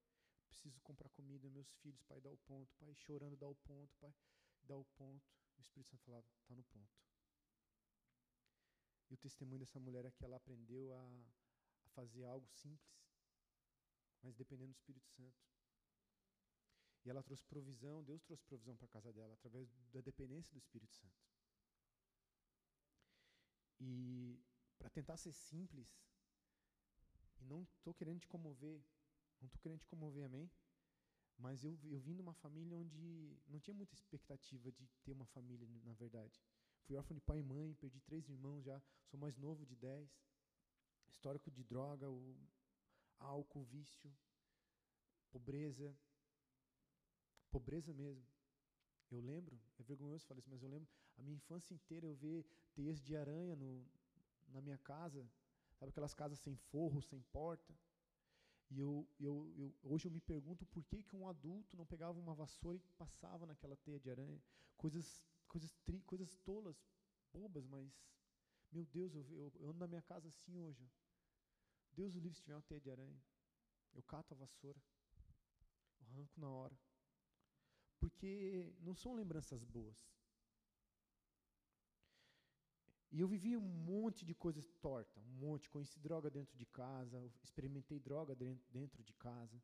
[0.48, 4.14] preciso comprar comida, meus filhos, pai, dá o ponto, pai, chorando, dá o ponto, pai,
[4.62, 5.24] dá o ponto.
[5.56, 6.90] O Espírito Santo falava, está no ponto.
[9.10, 11.26] E o testemunho dessa mulher é que ela aprendeu a,
[11.84, 12.98] a fazer algo simples,
[14.22, 15.38] mas dependendo do Espírito Santo.
[17.04, 20.58] E ela trouxe provisão, Deus trouxe provisão para a casa dela, através da dependência do
[20.58, 21.14] Espírito Santo.
[23.80, 24.38] E
[24.78, 25.88] para tentar ser simples,
[27.40, 28.84] e não estou querendo te comover,
[29.40, 30.50] não estou querendo te comover, amém?
[31.38, 35.26] Mas eu, eu vim de uma família onde não tinha muita expectativa de ter uma
[35.26, 36.42] família, na verdade.
[36.84, 40.10] Fui órfão de pai e mãe, perdi três irmãos já, sou mais novo de dez.
[41.08, 42.36] Histórico de droga, o
[43.18, 44.12] álcool, vício,
[45.30, 45.96] pobreza.
[47.50, 48.26] Pobreza mesmo.
[49.10, 52.44] Eu lembro, é vergonhoso falar isso, mas eu lembro a minha infância inteira eu ver
[52.74, 53.86] teias de aranha no,
[54.48, 55.26] na minha casa.
[55.76, 57.74] Sabe aquelas casas sem forro, sem porta?
[58.70, 62.18] E eu, eu, eu, hoje eu me pergunto por que, que um adulto não pegava
[62.18, 64.42] uma vassoura e passava naquela teia de aranha.
[64.76, 66.76] Coisas, coisas, tri, coisas tolas,
[67.32, 67.90] bobas, mas,
[68.70, 70.86] meu Deus, eu, eu, eu ando na minha casa assim hoje.
[71.92, 73.20] Deus o livre se tiver uma teia de aranha.
[73.94, 74.80] Eu cato a vassoura.
[76.00, 76.78] Eu arranco na hora.
[77.98, 80.06] Porque não são lembranças boas.
[83.10, 85.70] E eu vivi um monte de coisas torta, um monte.
[85.70, 88.34] Conheci droga dentro de casa, experimentei droga
[88.70, 89.62] dentro de casa.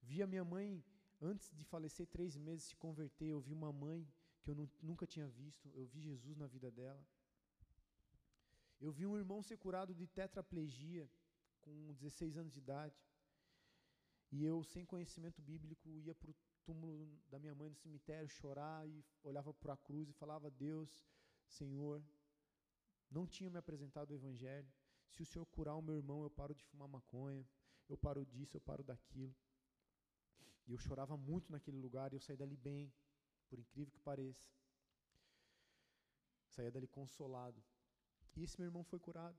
[0.00, 0.84] Vi a minha mãe,
[1.20, 3.26] antes de falecer, três meses se converter.
[3.26, 4.06] Eu vi uma mãe
[4.42, 5.68] que eu nunca tinha visto.
[5.74, 7.04] Eu vi Jesus na vida dela.
[8.80, 11.10] Eu vi um irmão ser curado de tetraplegia
[11.60, 13.02] com 16 anos de idade.
[14.30, 16.34] E eu, sem conhecimento bíblico, ia para o
[16.64, 21.04] túmulo da minha mãe no cemitério chorar e olhava para a cruz e falava: Deus
[21.46, 22.02] Senhor,
[23.10, 24.70] não tinha me apresentado o Evangelho.
[25.08, 27.46] Se o Senhor curar o meu irmão, eu paro de fumar maconha,
[27.88, 29.34] eu paro disso, eu paro daquilo.
[30.66, 32.92] E eu chorava muito naquele lugar e eu saí dali bem,
[33.48, 34.50] por incrível que pareça.
[36.48, 37.62] Saía dali consolado.
[38.34, 39.36] E esse meu irmão foi curado.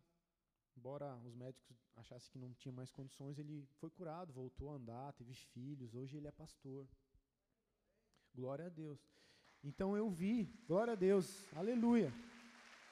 [0.77, 5.13] Embora os médicos achassem que não tinha mais condições, ele foi curado, voltou a andar,
[5.13, 6.87] teve filhos, hoje ele é pastor.
[8.33, 8.99] Glória a Deus.
[9.69, 10.35] Então eu vi,
[10.67, 11.27] glória a Deus,
[11.61, 12.13] aleluia,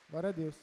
[0.10, 0.56] glória a Deus.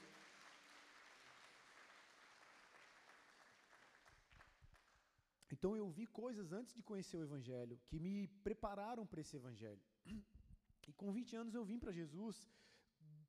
[5.52, 9.82] Então eu vi coisas antes de conhecer o Evangelho que me prepararam para esse Evangelho.
[10.88, 12.36] E com 20 anos eu vim para Jesus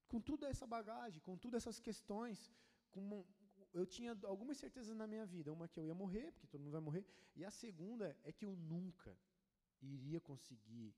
[0.08, 2.52] com toda essa bagagem, com todas essas questões.
[2.90, 3.24] Com,
[3.72, 5.54] eu tinha algumas certezas na minha vida.
[5.54, 7.06] Uma que eu ia morrer, porque todo mundo vai morrer.
[7.36, 9.16] E a segunda é que eu nunca
[9.80, 10.96] iria conseguir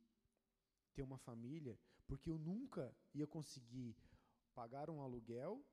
[0.94, 1.78] ter uma família,
[2.08, 3.96] porque eu nunca ia conseguir
[4.54, 5.64] pagar um aluguel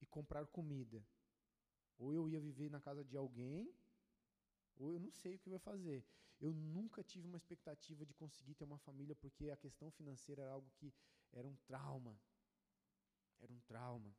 [0.00, 1.04] e comprar comida.
[1.98, 3.74] Ou eu ia viver na casa de alguém,
[4.76, 6.04] ou eu não sei o que eu ia fazer.
[6.40, 10.52] Eu nunca tive uma expectativa de conseguir ter uma família, porque a questão financeira era
[10.52, 10.94] algo que
[11.32, 12.16] era um trauma.
[13.40, 14.14] Era um trauma.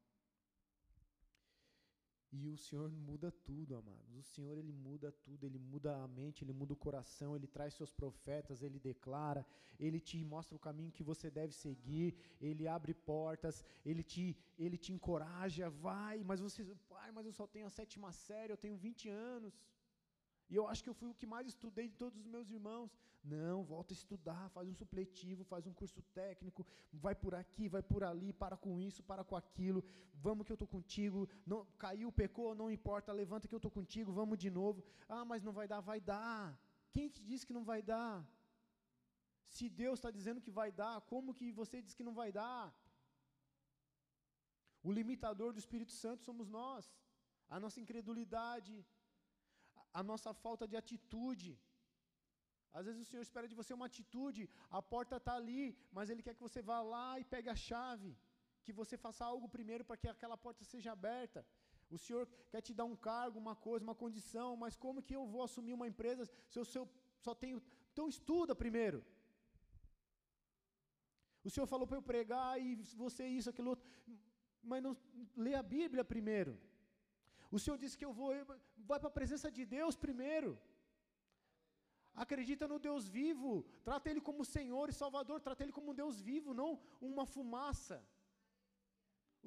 [2.32, 4.16] E o Senhor muda tudo, amados.
[4.16, 7.74] O Senhor ele muda tudo, ele muda a mente, ele muda o coração, ele traz
[7.74, 9.44] seus profetas, ele declara,
[9.80, 14.78] ele te mostra o caminho que você deve seguir, ele abre portas, ele te ele
[14.78, 18.78] te encoraja, vai, mas você, pai, mas eu só tenho a sétima série, eu tenho
[18.78, 19.58] 20 anos.
[20.50, 22.92] E eu acho que eu fui o que mais estudei de todos os meus irmãos.
[23.24, 27.84] Não, volta a estudar, faz um supletivo, faz um curso técnico, vai por aqui, vai
[27.92, 29.84] por ali, para com isso, para com aquilo.
[30.26, 31.30] Vamos que eu estou contigo.
[31.46, 34.84] Não, caiu, pecou, não importa, levanta que eu estou contigo, vamos de novo.
[35.08, 36.60] Ah, mas não vai dar, vai dar.
[36.92, 38.16] Quem te disse que não vai dar?
[39.58, 42.64] Se Deus está dizendo que vai dar, como que você diz que não vai dar?
[44.88, 46.84] O limitador do Espírito Santo somos nós,
[47.50, 48.74] a nossa incredulidade,
[49.94, 51.52] a nossa falta de atitude.
[52.78, 56.26] Às vezes o Senhor espera de você uma atitude, a porta está ali, mas Ele
[56.26, 58.12] quer que você vá lá e pegue a chave,
[58.64, 61.46] que você faça algo primeiro para que aquela porta seja aberta.
[61.90, 65.26] O Senhor quer te dar um cargo, uma coisa, uma condição, mas como que eu
[65.26, 66.66] vou assumir uma empresa se eu,
[67.26, 67.62] só tenho.
[67.92, 69.04] Então estuda primeiro.
[71.44, 73.88] O Senhor falou para eu pregar e você isso, aquilo outro,
[74.62, 74.96] mas não
[75.36, 76.60] lê a Bíblia primeiro.
[77.56, 78.30] O Senhor disse que eu vou,
[78.90, 80.52] vai para a presença de Deus primeiro.
[82.24, 83.52] Acredita no Deus vivo,
[83.88, 86.72] trata Ele como Senhor e Salvador, trata Ele como um Deus vivo, não
[87.10, 87.98] uma fumaça.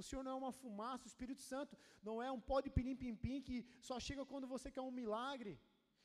[0.01, 3.43] O Senhor não é uma fumaça, o Espírito Santo não é um pó de pirim-pim-pim
[3.49, 3.57] que
[3.89, 5.61] só chega quando você quer um milagre.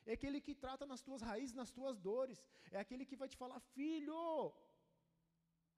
[0.06, 2.44] É aquele que trata nas tuas raízes, nas tuas dores.
[2.72, 4.54] É aquele que vai te falar, filho,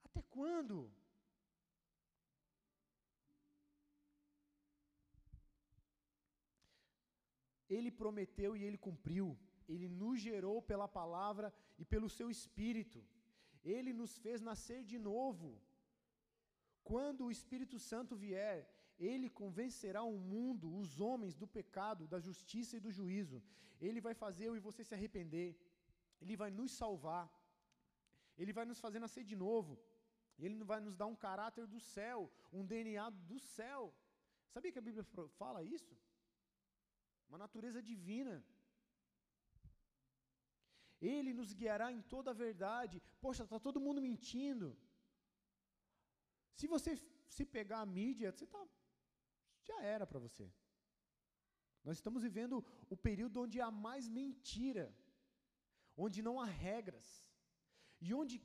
[0.04, 0.92] até quando?
[7.70, 9.28] Ele prometeu e ele cumpriu.
[9.68, 13.00] Ele nos gerou pela palavra e pelo seu espírito.
[13.64, 15.50] Ele nos fez nascer de novo.
[16.84, 18.58] Quando o Espírito Santo vier,
[18.98, 23.42] ele convencerá o mundo, os homens, do pecado, da justiça e do juízo.
[23.80, 25.50] Ele vai fazer eu e você se arrepender.
[26.22, 27.26] Ele vai nos salvar.
[28.38, 29.80] Ele vai nos fazer nascer de novo.
[30.38, 33.94] Ele vai nos dar um caráter do céu, um DNA do céu.
[34.54, 35.04] Sabia que a Bíblia
[35.42, 35.94] fala isso?
[37.30, 38.36] Uma natureza divina.
[41.00, 43.02] Ele nos guiará em toda a verdade.
[43.22, 44.78] Poxa, está todo mundo mentindo.
[46.60, 46.92] Se você
[47.36, 48.62] se pegar a mídia, você tá,
[49.62, 50.52] já era para você.
[51.84, 54.86] Nós estamos vivendo o período onde há mais mentira,
[55.96, 57.08] onde não há regras,
[58.02, 58.42] e onde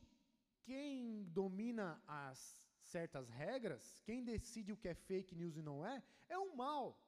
[0.60, 2.38] quem domina as
[2.78, 7.03] certas regras, quem decide o que é fake news e não é, é o mal.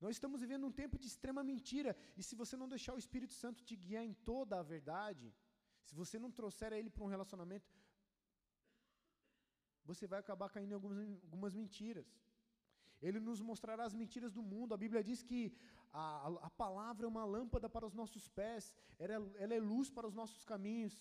[0.00, 3.34] Nós estamos vivendo um tempo de extrema mentira, e se você não deixar o Espírito
[3.42, 5.26] Santo te guiar em toda a verdade,
[5.86, 7.68] se você não trouxer ele para um relacionamento,
[9.84, 12.08] você vai acabar caindo em algumas, algumas mentiras.
[13.02, 14.74] Ele nos mostrará as mentiras do mundo.
[14.74, 15.40] A Bíblia diz que
[15.92, 19.90] a, a palavra é uma lâmpada para os nossos pés, ela, é, ela é luz
[19.90, 20.94] para os nossos caminhos.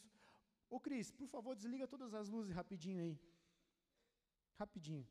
[0.70, 3.20] Ô Cris, por favor, desliga todas as luzes rapidinho aí.
[4.58, 5.08] Rapidinho.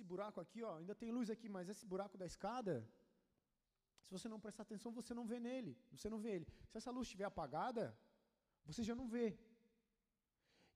[0.00, 2.74] Esse buraco aqui, ó, ainda tem luz aqui, mas esse buraco da escada,
[4.04, 6.46] se você não prestar atenção, você não vê nele, você não vê ele.
[6.70, 7.84] Se essa luz estiver apagada,
[8.68, 9.26] você já não vê.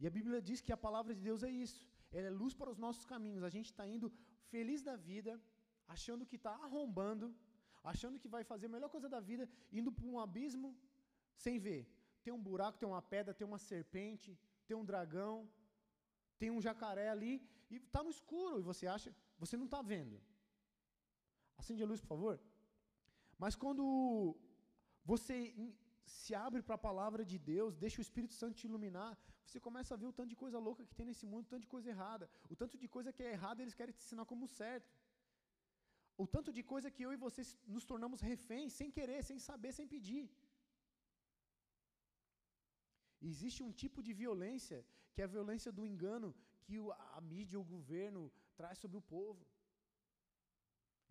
[0.01, 1.81] E a Bíblia diz que a palavra de Deus é isso.
[2.17, 3.43] Ela é luz para os nossos caminhos.
[3.51, 4.09] A gente está indo
[4.53, 5.33] feliz da vida,
[5.95, 7.27] achando que está arrombando,
[7.93, 9.49] achando que vai fazer a melhor coisa da vida,
[9.81, 10.69] indo para um abismo
[11.45, 11.83] sem ver.
[12.25, 14.31] Tem um buraco, tem uma pedra, tem uma serpente,
[14.67, 15.37] tem um dragão,
[16.39, 17.35] tem um jacaré ali,
[17.75, 19.11] e está no escuro, e você acha,
[19.43, 20.17] você não está vendo.
[21.61, 22.35] Acende a luz, por favor.
[23.43, 23.85] Mas quando
[25.13, 25.37] você
[26.07, 29.13] se abre para a palavra de Deus, deixa o Espírito Santo te iluminar,
[29.47, 31.65] você começa a ver o tanto de coisa louca que tem nesse mundo, o tanto
[31.67, 32.27] de coisa errada.
[32.53, 34.91] O tanto de coisa que é errada, eles querem te ensinar como certo.
[36.23, 37.43] O tanto de coisa que eu e você
[37.75, 40.25] nos tornamos reféns, sem querer, sem saber, sem pedir.
[43.31, 44.79] Existe um tipo de violência,
[45.13, 46.29] que é a violência do engano,
[46.65, 46.77] que
[47.19, 48.21] a mídia, o governo
[48.61, 49.45] traz sobre o povo.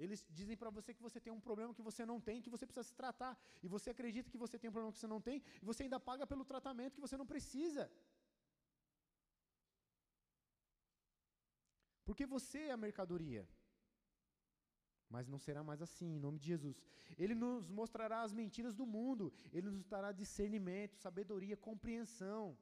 [0.04, 2.66] Eles dizem para você que você tem um problema que você não tem, que você
[2.66, 3.34] precisa se tratar.
[3.62, 5.99] E você acredita que você tem um problema que você não tem, e você ainda
[5.99, 7.84] paga pelo tratamento que você não precisa.
[12.06, 13.47] Porque você é a mercadoria.
[15.14, 16.82] Mas não será mais assim, em nome de Jesus.
[17.24, 22.58] Ele nos mostrará as mentiras do mundo, ele nos dará discernimento, sabedoria, compreensão.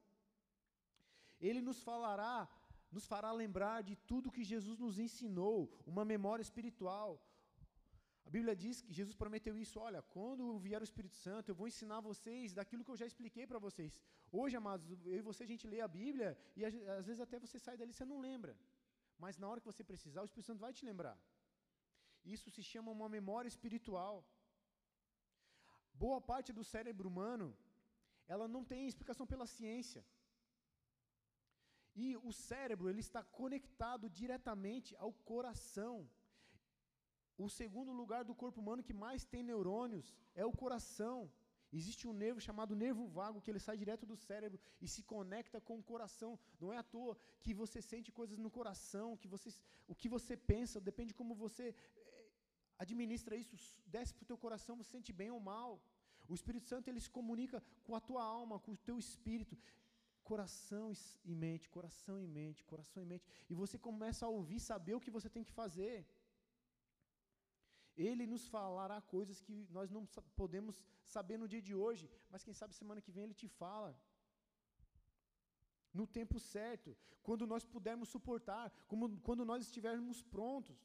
[1.39, 2.47] Ele nos falará
[2.95, 5.57] nos fará lembrar de tudo que Jesus nos ensinou,
[5.93, 7.11] uma memória espiritual.
[8.27, 11.67] A Bíblia diz que Jesus prometeu isso, olha, quando vier o Espírito Santo, eu vou
[11.71, 13.91] ensinar vocês daquilo que eu já expliquei para vocês.
[14.39, 17.57] Hoje, amados, eu e você a gente lê a Bíblia e às vezes até você
[17.65, 18.53] sai dali e você não lembra.
[19.23, 21.17] Mas na hora que você precisar, o Espírito Santo vai te lembrar.
[22.35, 24.15] Isso se chama uma memória espiritual.
[26.03, 27.47] Boa parte do cérebro humano,
[28.33, 30.03] ela não tem explicação pela ciência.
[31.95, 36.09] E o cérebro, ele está conectado diretamente ao coração.
[37.37, 41.31] O segundo lugar do corpo humano que mais tem neurônios é o coração.
[41.73, 45.59] Existe um nervo chamado nervo vago, que ele sai direto do cérebro e se conecta
[45.67, 46.37] com o coração.
[46.59, 49.49] Não é à toa que você sente coisas no coração, que você,
[49.87, 52.25] o que você pensa, depende como você eh,
[52.77, 55.81] administra isso, desce para o teu coração, você sente bem ou mal.
[56.27, 59.57] O Espírito Santo ele se comunica com a tua alma, com o teu espírito.
[60.23, 60.87] Coração
[61.31, 63.25] e mente, coração e mente, coração e mente.
[63.49, 65.95] E você começa a ouvir, saber o que você tem que fazer.
[67.95, 70.05] Ele nos falará coisas que nós não
[70.41, 73.91] podemos saber no dia de hoje, mas quem sabe semana que vem ele te fala.
[75.93, 80.79] No tempo certo, quando nós pudermos suportar, como, quando nós estivermos prontos.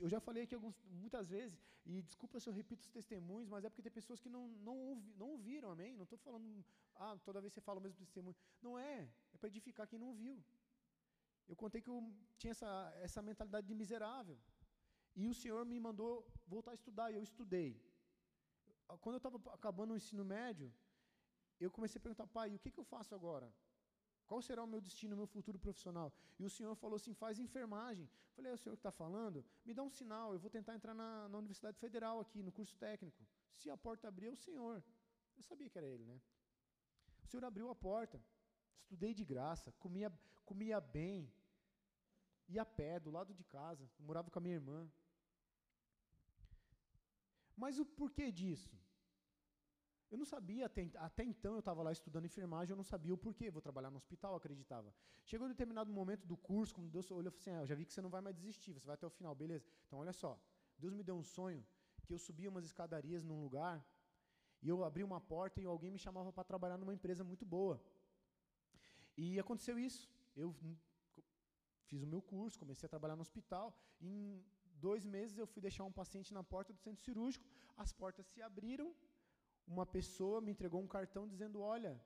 [0.00, 3.64] Eu já falei aqui alguns, muitas vezes, e desculpa se eu repito os testemunhos, mas
[3.64, 5.94] é porque tem pessoas que não, não, ouvi, não ouviram, amém?
[5.94, 6.64] Não estou falando,
[6.94, 8.34] ah, toda vez você fala o mesmo testemunho.
[8.62, 10.42] Não é, é para edificar quem não viu.
[11.46, 12.00] Eu contei que eu
[12.38, 12.70] tinha essa,
[13.02, 14.38] essa mentalidade de miserável.
[15.14, 17.70] E o Senhor me mandou voltar a estudar, e eu estudei.
[19.02, 20.72] Quando eu estava acabando o ensino médio,
[21.60, 23.52] eu comecei a perguntar, pai, o que, que eu faço agora?
[24.26, 26.12] Qual será o meu destino, o meu futuro profissional?
[26.38, 28.06] E o Senhor falou assim: faz enfermagem.
[28.06, 29.44] Eu falei: é o Senhor que está falando?
[29.64, 32.76] Me dá um sinal, eu vou tentar entrar na, na, Universidade Federal aqui, no curso
[32.76, 33.26] técnico.
[33.54, 34.82] Se a porta abrir, é o Senhor.
[35.36, 36.20] Eu sabia que era Ele, né?
[37.22, 38.20] O Senhor abriu a porta.
[38.82, 40.12] Estudei de graça, comia,
[40.44, 41.32] comia bem,
[42.48, 44.88] ia a pé, do lado de casa, morava com a minha irmã.
[47.56, 48.76] Mas o porquê disso?
[50.10, 53.18] Eu não sabia, até, até então eu estava lá estudando enfermagem, eu não sabia o
[53.18, 54.94] porquê, vou trabalhar no hospital, acreditava.
[55.24, 57.74] Chegou um determinado momento do curso, como Deus olhou e falou assim, ah, eu já
[57.74, 59.66] vi que você não vai mais desistir, você vai até o final, beleza.
[59.86, 60.40] Então olha só,
[60.78, 61.66] Deus me deu um sonho,
[62.06, 63.84] que eu subia umas escadarias num lugar,
[64.62, 67.82] e eu abri uma porta e alguém me chamava para trabalhar numa empresa muito boa.
[69.16, 70.54] E aconteceu isso, eu
[71.88, 74.44] fiz o meu curso, comecei a trabalhar no hospital, em
[74.74, 77.44] dois meses eu fui deixar um paciente na porta do centro cirúrgico,
[77.76, 78.94] as portas se abriram,
[79.66, 82.00] uma pessoa me entregou um cartão dizendo: Olha,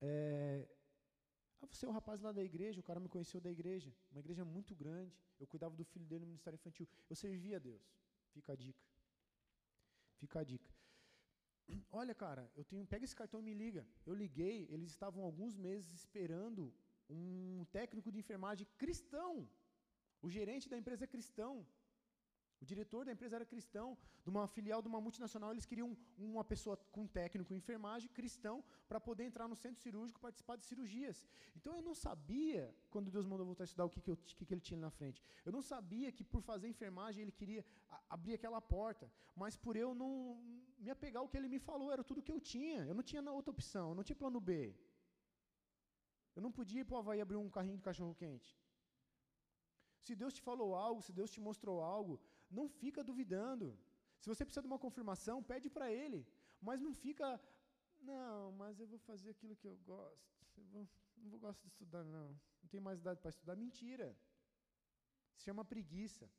[0.00, 0.68] é,
[1.60, 4.20] ah, você é o rapaz lá da igreja, o cara me conheceu da igreja, uma
[4.20, 7.82] igreja muito grande, eu cuidava do filho dele no ministério infantil, eu servia a Deus.
[8.32, 8.84] Fica a dica.
[10.18, 10.70] Fica a dica.
[11.90, 13.86] Olha, cara, eu tenho, pega esse cartão e me liga.
[14.06, 16.72] Eu liguei, eles estavam alguns meses esperando
[17.08, 19.48] um técnico de enfermagem cristão.
[20.22, 21.66] O gerente da empresa é cristão.
[22.60, 26.44] O diretor da empresa era cristão, de uma filial de uma multinacional, eles queriam uma
[26.44, 31.24] pessoa com técnico em enfermagem, cristão, para poder entrar no centro cirúrgico participar de cirurgias.
[31.56, 34.44] Então eu não sabia, quando Deus mandou voltar a estudar, o que, que, eu, que,
[34.44, 35.22] que ele tinha na frente.
[35.44, 37.64] Eu não sabia que por fazer enfermagem ele queria
[38.10, 39.10] abrir aquela porta.
[39.34, 40.12] Mas por eu não
[40.78, 42.80] me apegar ao que ele me falou, era tudo que eu tinha.
[42.84, 44.74] Eu não tinha outra opção, eu não tinha plano B.
[46.36, 48.50] Eu não podia ir para o Havaí abrir um carrinho de cachorro quente.
[50.00, 53.78] Se Deus te falou algo, se Deus te mostrou algo, não fica duvidando.
[54.18, 56.26] Se você precisa de uma confirmação, pede para Ele.
[56.60, 57.40] Mas não fica,
[58.02, 60.58] não, mas eu vou fazer aquilo que eu gosto.
[60.58, 62.28] Eu vou, não vou gosto de estudar, não.
[62.62, 63.56] Não tenho mais idade para estudar.
[63.56, 64.16] Mentira.
[65.34, 66.30] Se chama preguiça.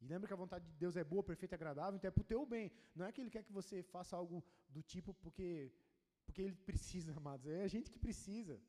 [0.00, 2.22] E lembra que a vontade de Deus é boa, perfeita e agradável, então é para
[2.22, 2.72] o teu bem.
[2.94, 5.70] Não é que Ele quer que você faça algo do tipo porque,
[6.24, 7.46] porque Ele precisa, amados.
[7.46, 8.60] É a gente que precisa.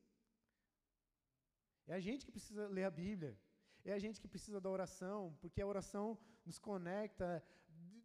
[1.88, 3.38] É a gente que precisa ler a Bíblia.
[3.84, 7.44] É a gente que precisa da oração, porque a oração nos conecta,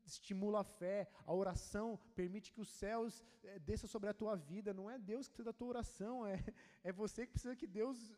[0.05, 1.09] estimula a fé.
[1.24, 4.72] A oração permite que os céus é, desçam sobre a tua vida.
[4.72, 6.43] Não é Deus que precisa da tua oração, é,
[6.83, 8.14] é você que precisa que Deus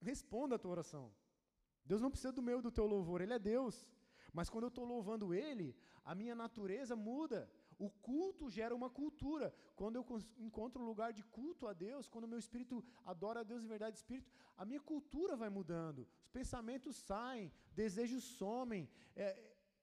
[0.00, 1.12] responda a tua oração.
[1.84, 3.86] Deus não precisa do meu do teu louvor, Ele é Deus.
[4.32, 7.50] Mas quando eu estou louvando Ele, a minha natureza muda.
[7.78, 9.54] O culto gera uma cultura.
[9.76, 10.04] Quando eu
[10.36, 13.68] encontro um lugar de culto a Deus, quando o meu espírito adora a Deus em
[13.68, 16.00] verdade e espírito, a minha cultura vai mudando.
[16.24, 19.28] Os pensamentos saem, desejos somem, é,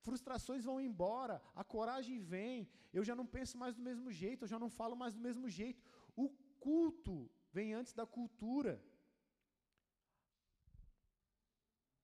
[0.01, 2.67] frustrações vão embora, a coragem vem.
[2.91, 5.47] Eu já não penso mais do mesmo jeito, eu já não falo mais do mesmo
[5.49, 5.81] jeito.
[6.17, 6.27] O
[6.59, 8.83] culto vem antes da cultura.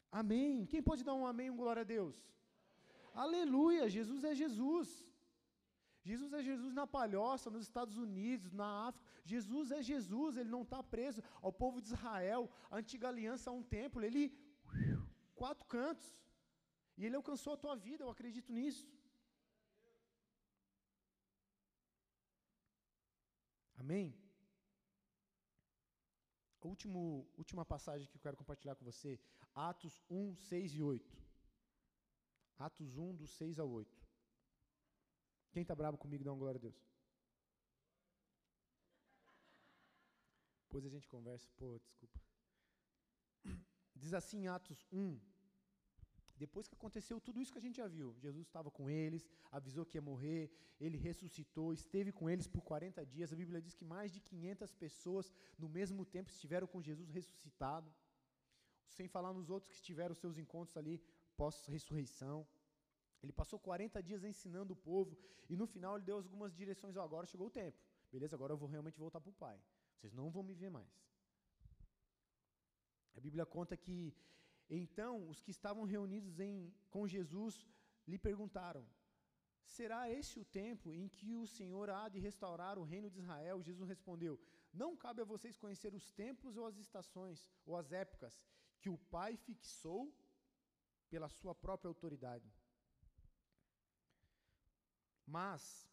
[0.10, 0.66] Amém.
[0.66, 2.16] Quem pode dar um amém, um glória a Deus?
[3.14, 3.42] Amém.
[3.42, 3.90] Aleluia.
[3.90, 5.11] Jesus é Jesus.
[6.04, 9.08] Jesus é Jesus na palhoça, nos Estados Unidos, na África.
[9.24, 12.50] Jesus é Jesus, ele não está preso ao povo de Israel.
[12.72, 14.24] A antiga aliança a um templo, ele.
[15.36, 16.10] quatro cantos.
[16.98, 18.88] E ele alcançou a tua vida, eu acredito nisso.
[23.76, 24.16] Amém?
[26.64, 29.20] Último, última passagem que eu quero compartilhar com você,
[29.54, 31.18] Atos 1, 6 e 8.
[32.58, 34.01] Atos 1, do 6 ao 8.
[35.52, 36.80] Quem está bravo comigo, dá uma glória a Deus.
[40.64, 41.50] Depois a gente conversa.
[41.58, 42.20] Pô, desculpa.
[43.96, 45.20] Diz assim Atos 1.
[46.44, 49.86] Depois que aconteceu tudo isso que a gente já viu, Jesus estava com eles, avisou
[49.86, 50.50] que ia morrer,
[50.80, 53.32] ele ressuscitou, esteve com eles por 40 dias.
[53.32, 57.94] A Bíblia diz que mais de 500 pessoas no mesmo tempo estiveram com Jesus ressuscitado,
[58.98, 60.96] sem falar nos outros que tiveram seus encontros ali
[61.38, 62.48] pós-ressurreição.
[63.22, 65.18] Ele passou 40 dias ensinando o povo
[65.50, 66.96] e no final ele deu algumas direções.
[66.96, 67.78] Oh, agora chegou o tempo.
[68.12, 69.62] Beleza, agora eu vou realmente voltar para o Pai.
[69.96, 70.92] Vocês não vão me ver mais.
[73.16, 74.16] A Bíblia conta que
[74.70, 77.68] então os que estavam reunidos em, com Jesus
[78.08, 78.86] lhe perguntaram:
[79.66, 83.62] Será esse o tempo em que o Senhor há de restaurar o reino de Israel?
[83.62, 84.40] Jesus respondeu:
[84.74, 88.46] Não cabe a vocês conhecer os tempos ou as estações ou as épocas
[88.80, 90.14] que o Pai fixou
[91.10, 92.52] pela sua própria autoridade.
[95.26, 95.88] Mas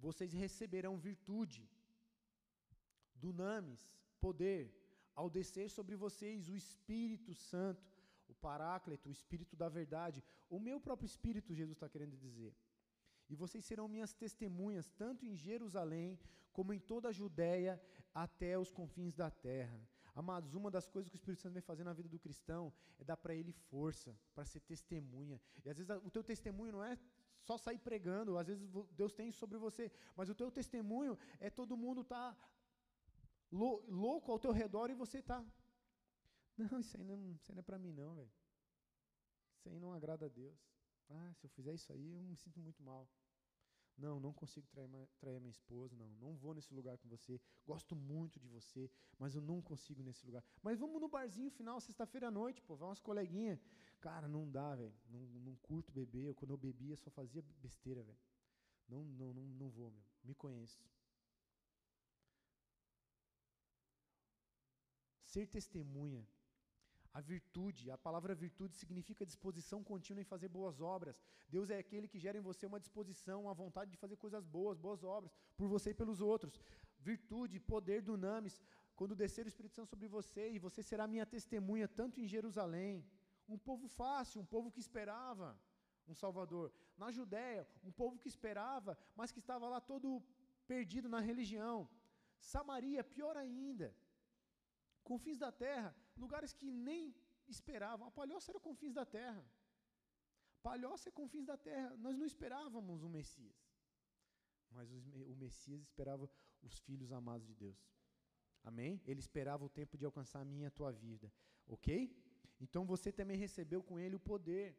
[0.00, 1.68] vocês receberão virtude
[3.14, 3.82] dunamis,
[4.20, 4.74] poder,
[5.14, 7.84] ao descer sobre vocês o Espírito Santo,
[8.28, 12.54] o Paráclito, o Espírito da verdade, o meu próprio Espírito, Jesus está querendo dizer.
[13.28, 16.18] E vocês serão minhas testemunhas, tanto em Jerusalém,
[16.52, 17.80] como em toda a Judéia,
[18.14, 19.80] até os confins da terra.
[20.14, 23.04] Amados, uma das coisas que o Espírito Santo vem fazendo na vida do cristão é
[23.04, 25.40] dar para ele força, para ser testemunha.
[25.64, 26.98] E às vezes o teu testemunho não é
[27.48, 28.68] só sair pregando, às vezes
[29.00, 29.84] Deus tem sobre você,
[30.14, 31.14] mas o teu testemunho
[31.46, 32.24] é todo mundo tá
[34.04, 35.40] louco ao teu redor e você está.
[36.58, 38.32] Não, isso aí não, isso aí não é para mim, não, velho.
[39.54, 40.58] Isso aí não agrada a Deus.
[41.08, 43.08] Ah, se eu fizer isso aí, eu me sinto muito mal.
[43.96, 46.10] Não, não consigo trair, trair minha esposa, não.
[46.24, 47.40] Não vou nesse lugar com você.
[47.66, 50.42] Gosto muito de você, mas eu não consigo nesse lugar.
[50.62, 53.60] Mas vamos no barzinho final, sexta-feira à noite, pô, vai umas coleguinhas.
[54.00, 54.94] Cara, não dá, velho.
[55.10, 56.24] Não, não curto beber.
[56.26, 58.18] Eu, quando eu bebia, só fazia besteira, velho.
[58.88, 60.04] Não, não, não, não vou, meu.
[60.24, 60.80] Me conheço.
[65.24, 66.26] Ser testemunha.
[67.12, 71.20] A virtude, a palavra virtude significa disposição contínua em fazer boas obras.
[71.48, 74.78] Deus é aquele que gera em você uma disposição, uma vontade de fazer coisas boas,
[74.78, 76.60] boas obras, por você e pelos outros.
[77.00, 78.62] Virtude, poder do Names,
[78.94, 83.04] quando descer o Espírito Santo sobre você, e você será minha testemunha, tanto em Jerusalém,
[83.48, 85.58] um povo fácil, um povo que esperava
[86.06, 86.72] um Salvador.
[86.96, 90.22] Na Judéia, um povo que esperava, mas que estava lá todo
[90.66, 91.88] perdido na religião.
[92.38, 93.94] Samaria, pior ainda
[95.10, 95.90] confins da terra,
[96.24, 97.14] lugares que nem
[97.56, 98.06] esperavam.
[98.06, 99.42] A Palhoça era confins da terra.
[100.62, 101.90] Palhoça é confins da terra.
[101.96, 103.58] Nós não esperávamos o Messias.
[104.70, 104.90] Mas
[105.32, 106.28] o Messias esperava
[106.62, 107.78] os filhos amados de Deus.
[108.62, 109.00] Amém?
[109.06, 111.32] Ele esperava o tempo de alcançar a minha e a tua vida.
[111.66, 112.14] Ok?
[112.60, 114.76] Então você também recebeu com ele o poder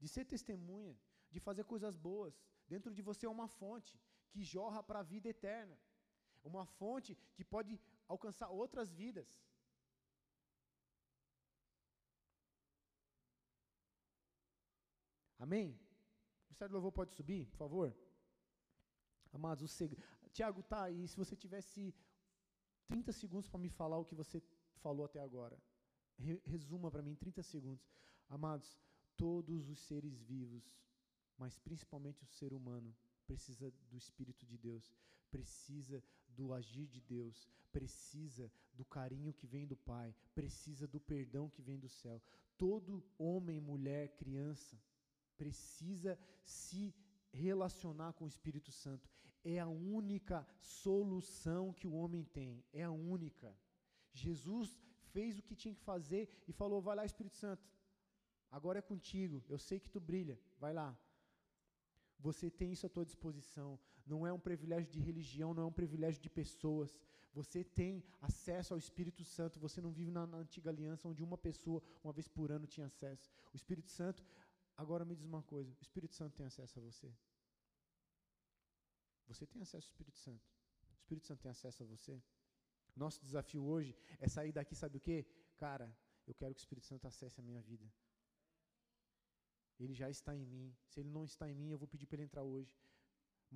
[0.00, 0.96] de ser testemunha,
[1.30, 2.34] de fazer coisas boas.
[2.66, 4.00] Dentro de você é uma fonte
[4.30, 5.78] que jorra para a vida eterna.
[6.42, 9.28] Uma fonte que pode alcançar outras vidas.
[15.38, 15.68] Amém?
[15.70, 17.96] O Ministério do Louvor pode subir, por favor?
[19.32, 19.96] Amados, o seg...
[20.32, 21.94] Tiago, tá, e se você tivesse
[22.88, 24.42] 30 segundos para me falar o que você
[24.82, 25.56] falou até agora?
[26.18, 27.88] Re resuma para mim em 30 segundos.
[28.28, 28.78] Amados,
[29.16, 30.64] todos os seres vivos,
[31.38, 32.94] mas principalmente o ser humano,
[33.26, 34.92] precisa do Espírito de Deus,
[35.30, 41.48] precisa do agir de Deus, precisa do carinho que vem do Pai, precisa do perdão
[41.48, 42.22] que vem do céu.
[42.56, 44.80] Todo homem, mulher, criança,
[45.36, 46.94] precisa se
[47.32, 49.08] relacionar com o Espírito Santo.
[49.44, 53.54] É a única solução que o homem tem, é a única.
[54.12, 54.80] Jesus
[55.14, 57.64] fez o que tinha que fazer e falou: Vai lá, Espírito Santo,
[58.58, 60.90] agora é contigo, eu sei que tu brilha, vai lá.
[62.26, 63.70] Você tem isso à tua disposição.
[64.12, 66.90] Não é um privilégio de religião, não é um privilégio de pessoas.
[67.38, 67.92] Você tem
[68.28, 69.58] acesso ao Espírito Santo.
[69.66, 72.86] Você não vive na, na antiga aliança, onde uma pessoa, uma vez por ano, tinha
[72.86, 73.28] acesso.
[73.52, 74.22] O Espírito Santo
[74.76, 77.12] Agora me diz uma coisa: o Espírito Santo tem acesso a você?
[79.26, 80.44] Você tem acesso ao Espírito Santo?
[80.90, 82.22] O Espírito Santo tem acesso a você?
[82.96, 85.26] Nosso desafio hoje é sair daqui, sabe o quê?
[85.56, 85.86] Cara,
[86.26, 87.86] eu quero que o Espírito Santo acesse a minha vida.
[89.78, 90.74] Ele já está em mim.
[90.86, 92.72] Se ele não está em mim, eu vou pedir para ele entrar hoje.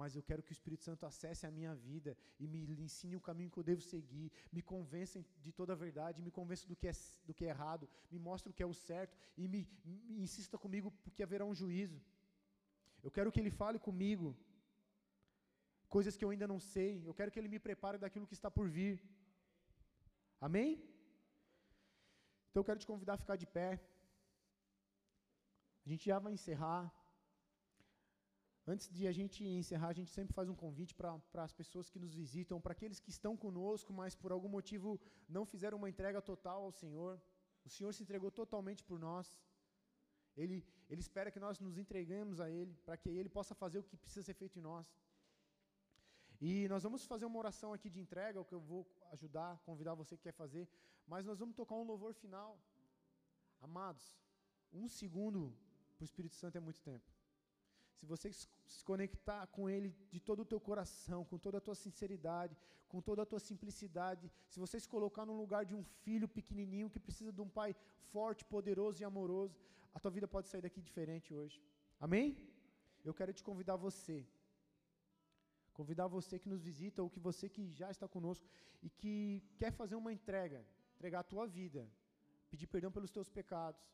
[0.01, 3.21] mas eu quero que o Espírito Santo acesse a minha vida e me ensine o
[3.29, 6.87] caminho que eu devo seguir, me convença de toda a verdade, me convença do que
[6.87, 6.93] é,
[7.29, 10.57] do que é errado, me mostre o que é o certo e me, me insista
[10.65, 12.01] comigo porque haverá um juízo.
[13.03, 14.29] Eu quero que Ele fale comigo
[15.97, 18.51] coisas que eu ainda não sei, eu quero que Ele me prepare daquilo que está
[18.51, 19.03] por vir.
[20.47, 20.71] Amém?
[22.49, 23.71] Então eu quero te convidar a ficar de pé.
[25.85, 26.83] A gente já vai encerrar.
[28.73, 31.99] Antes de a gente encerrar, a gente sempre faz um convite para as pessoas que
[31.99, 35.01] nos visitam, para aqueles que estão conosco, mas por algum motivo
[35.37, 37.13] não fizeram uma entrega total ao Senhor.
[37.65, 39.35] O Senhor se entregou totalmente por nós.
[40.37, 40.57] Ele,
[40.91, 43.97] ele espera que nós nos entregamos a Ele, para que Ele possa fazer o que
[43.97, 44.87] precisa ser feito em nós.
[46.41, 49.95] E nós vamos fazer uma oração aqui de entrega, o que eu vou ajudar, convidar
[49.95, 50.69] você que quer fazer,
[51.07, 52.59] mas nós vamos tocar um louvor final.
[53.61, 54.05] Amados,
[54.73, 55.57] um segundo
[55.97, 57.07] para o Espírito Santo é muito tempo.
[57.99, 61.75] Se você se conectar com Ele de todo o teu coração, com toda a tua
[61.75, 62.57] sinceridade,
[62.89, 66.89] com toda a tua simplicidade, se você se colocar no lugar de um filho pequenininho
[66.89, 67.75] que precisa de um pai
[68.13, 69.59] forte, poderoso e amoroso,
[69.93, 71.61] a tua vida pode sair daqui diferente hoje.
[72.01, 72.37] Amém?
[73.05, 74.27] Eu quero te convidar você,
[75.79, 78.47] convidar você que nos visita ou que você que já está conosco
[78.87, 79.15] e que
[79.61, 80.61] quer fazer uma entrega,
[80.97, 81.83] entregar a tua vida,
[82.51, 83.85] pedir perdão pelos teus pecados,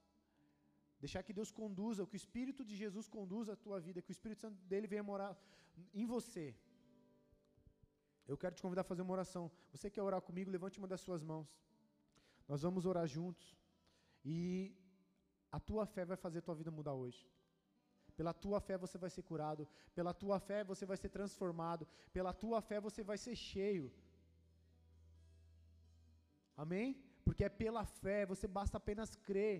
[1.04, 4.16] Deixar que Deus conduza, que o Espírito de Jesus conduza a tua vida, que o
[4.16, 5.32] Espírito Santo dele venha morar
[5.92, 6.44] em você.
[8.26, 9.50] Eu quero te convidar a fazer uma oração.
[9.72, 10.50] Você quer orar comigo?
[10.50, 11.48] Levante uma das suas mãos.
[12.48, 13.54] Nós vamos orar juntos.
[14.24, 14.74] E
[15.52, 17.28] a tua fé vai fazer a tua vida mudar hoje.
[18.18, 19.68] Pela tua fé você vai ser curado.
[19.94, 21.86] Pela tua fé você vai ser transformado.
[22.12, 23.86] Pela tua fé você vai ser cheio.
[26.56, 26.88] Amém?
[27.24, 29.58] Porque é pela fé, você basta apenas crer.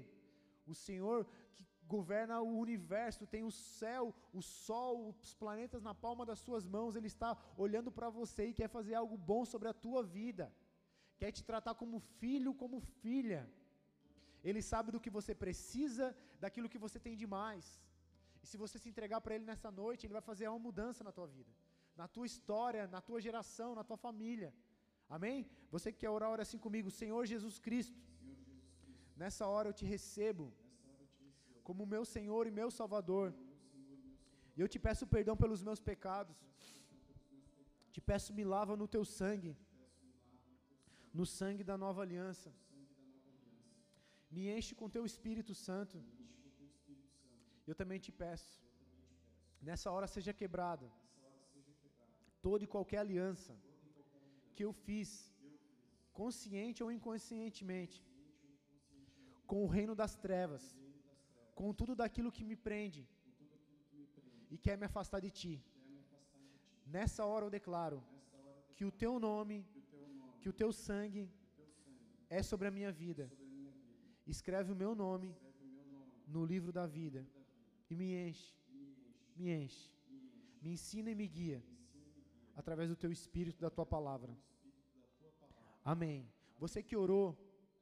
[0.66, 6.24] O Senhor que governa o universo, tem o céu, o sol, os planetas na palma
[6.30, 7.30] das suas mãos, Ele está
[7.64, 10.46] olhando para você e quer fazer algo bom sobre a tua vida,
[11.18, 13.42] quer te tratar como filho, como filha.
[14.42, 16.06] Ele sabe do que você precisa,
[16.40, 17.66] daquilo que você tem de mais.
[18.44, 21.12] E se você se entregar para Ele nessa noite, Ele vai fazer uma mudança na
[21.18, 21.52] tua vida,
[22.00, 24.50] na tua história, na tua geração, na tua família.
[25.16, 25.38] Amém?
[25.74, 27.98] Você que quer orar, ora assim comigo, Senhor Jesus Cristo.
[29.22, 30.46] Nessa hora eu te recebo
[31.68, 33.28] como meu Senhor e meu Salvador.
[34.56, 36.38] E eu te peço perdão pelos meus pecados.
[37.94, 39.52] Te peço, me lava no teu sangue,
[41.18, 42.50] no sangue da nova aliança.
[44.34, 45.98] Me enche com teu Espírito Santo.
[47.70, 48.52] Eu também te peço,
[49.68, 50.86] nessa hora seja quebrada
[52.46, 53.52] toda e qualquer aliança
[54.54, 55.10] que eu fiz,
[56.20, 57.98] consciente ou inconscientemente,
[59.50, 60.64] com o reino das trevas,
[61.58, 63.02] com tudo daquilo que me prende
[64.54, 65.54] e quer me afastar de ti.
[66.96, 68.00] Nessa hora eu declaro
[68.76, 69.58] que o teu nome,
[70.40, 71.24] que o teu sangue
[72.38, 73.26] é sobre a minha vida.
[74.34, 75.30] Escreve o meu nome
[76.34, 77.22] no livro da vida
[77.94, 78.52] e me enche,
[79.36, 79.90] me enche,
[80.60, 81.62] me ensina e me guia
[82.56, 84.36] através do teu espírito, da tua palavra.
[85.84, 86.28] Amém.
[86.58, 87.26] Você que orou,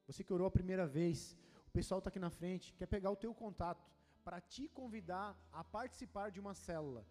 [0.07, 1.37] você que orou a primeira vez,
[1.67, 3.91] o pessoal está aqui na frente, quer pegar o teu contato
[4.23, 7.07] para te convidar a participar de uma célula.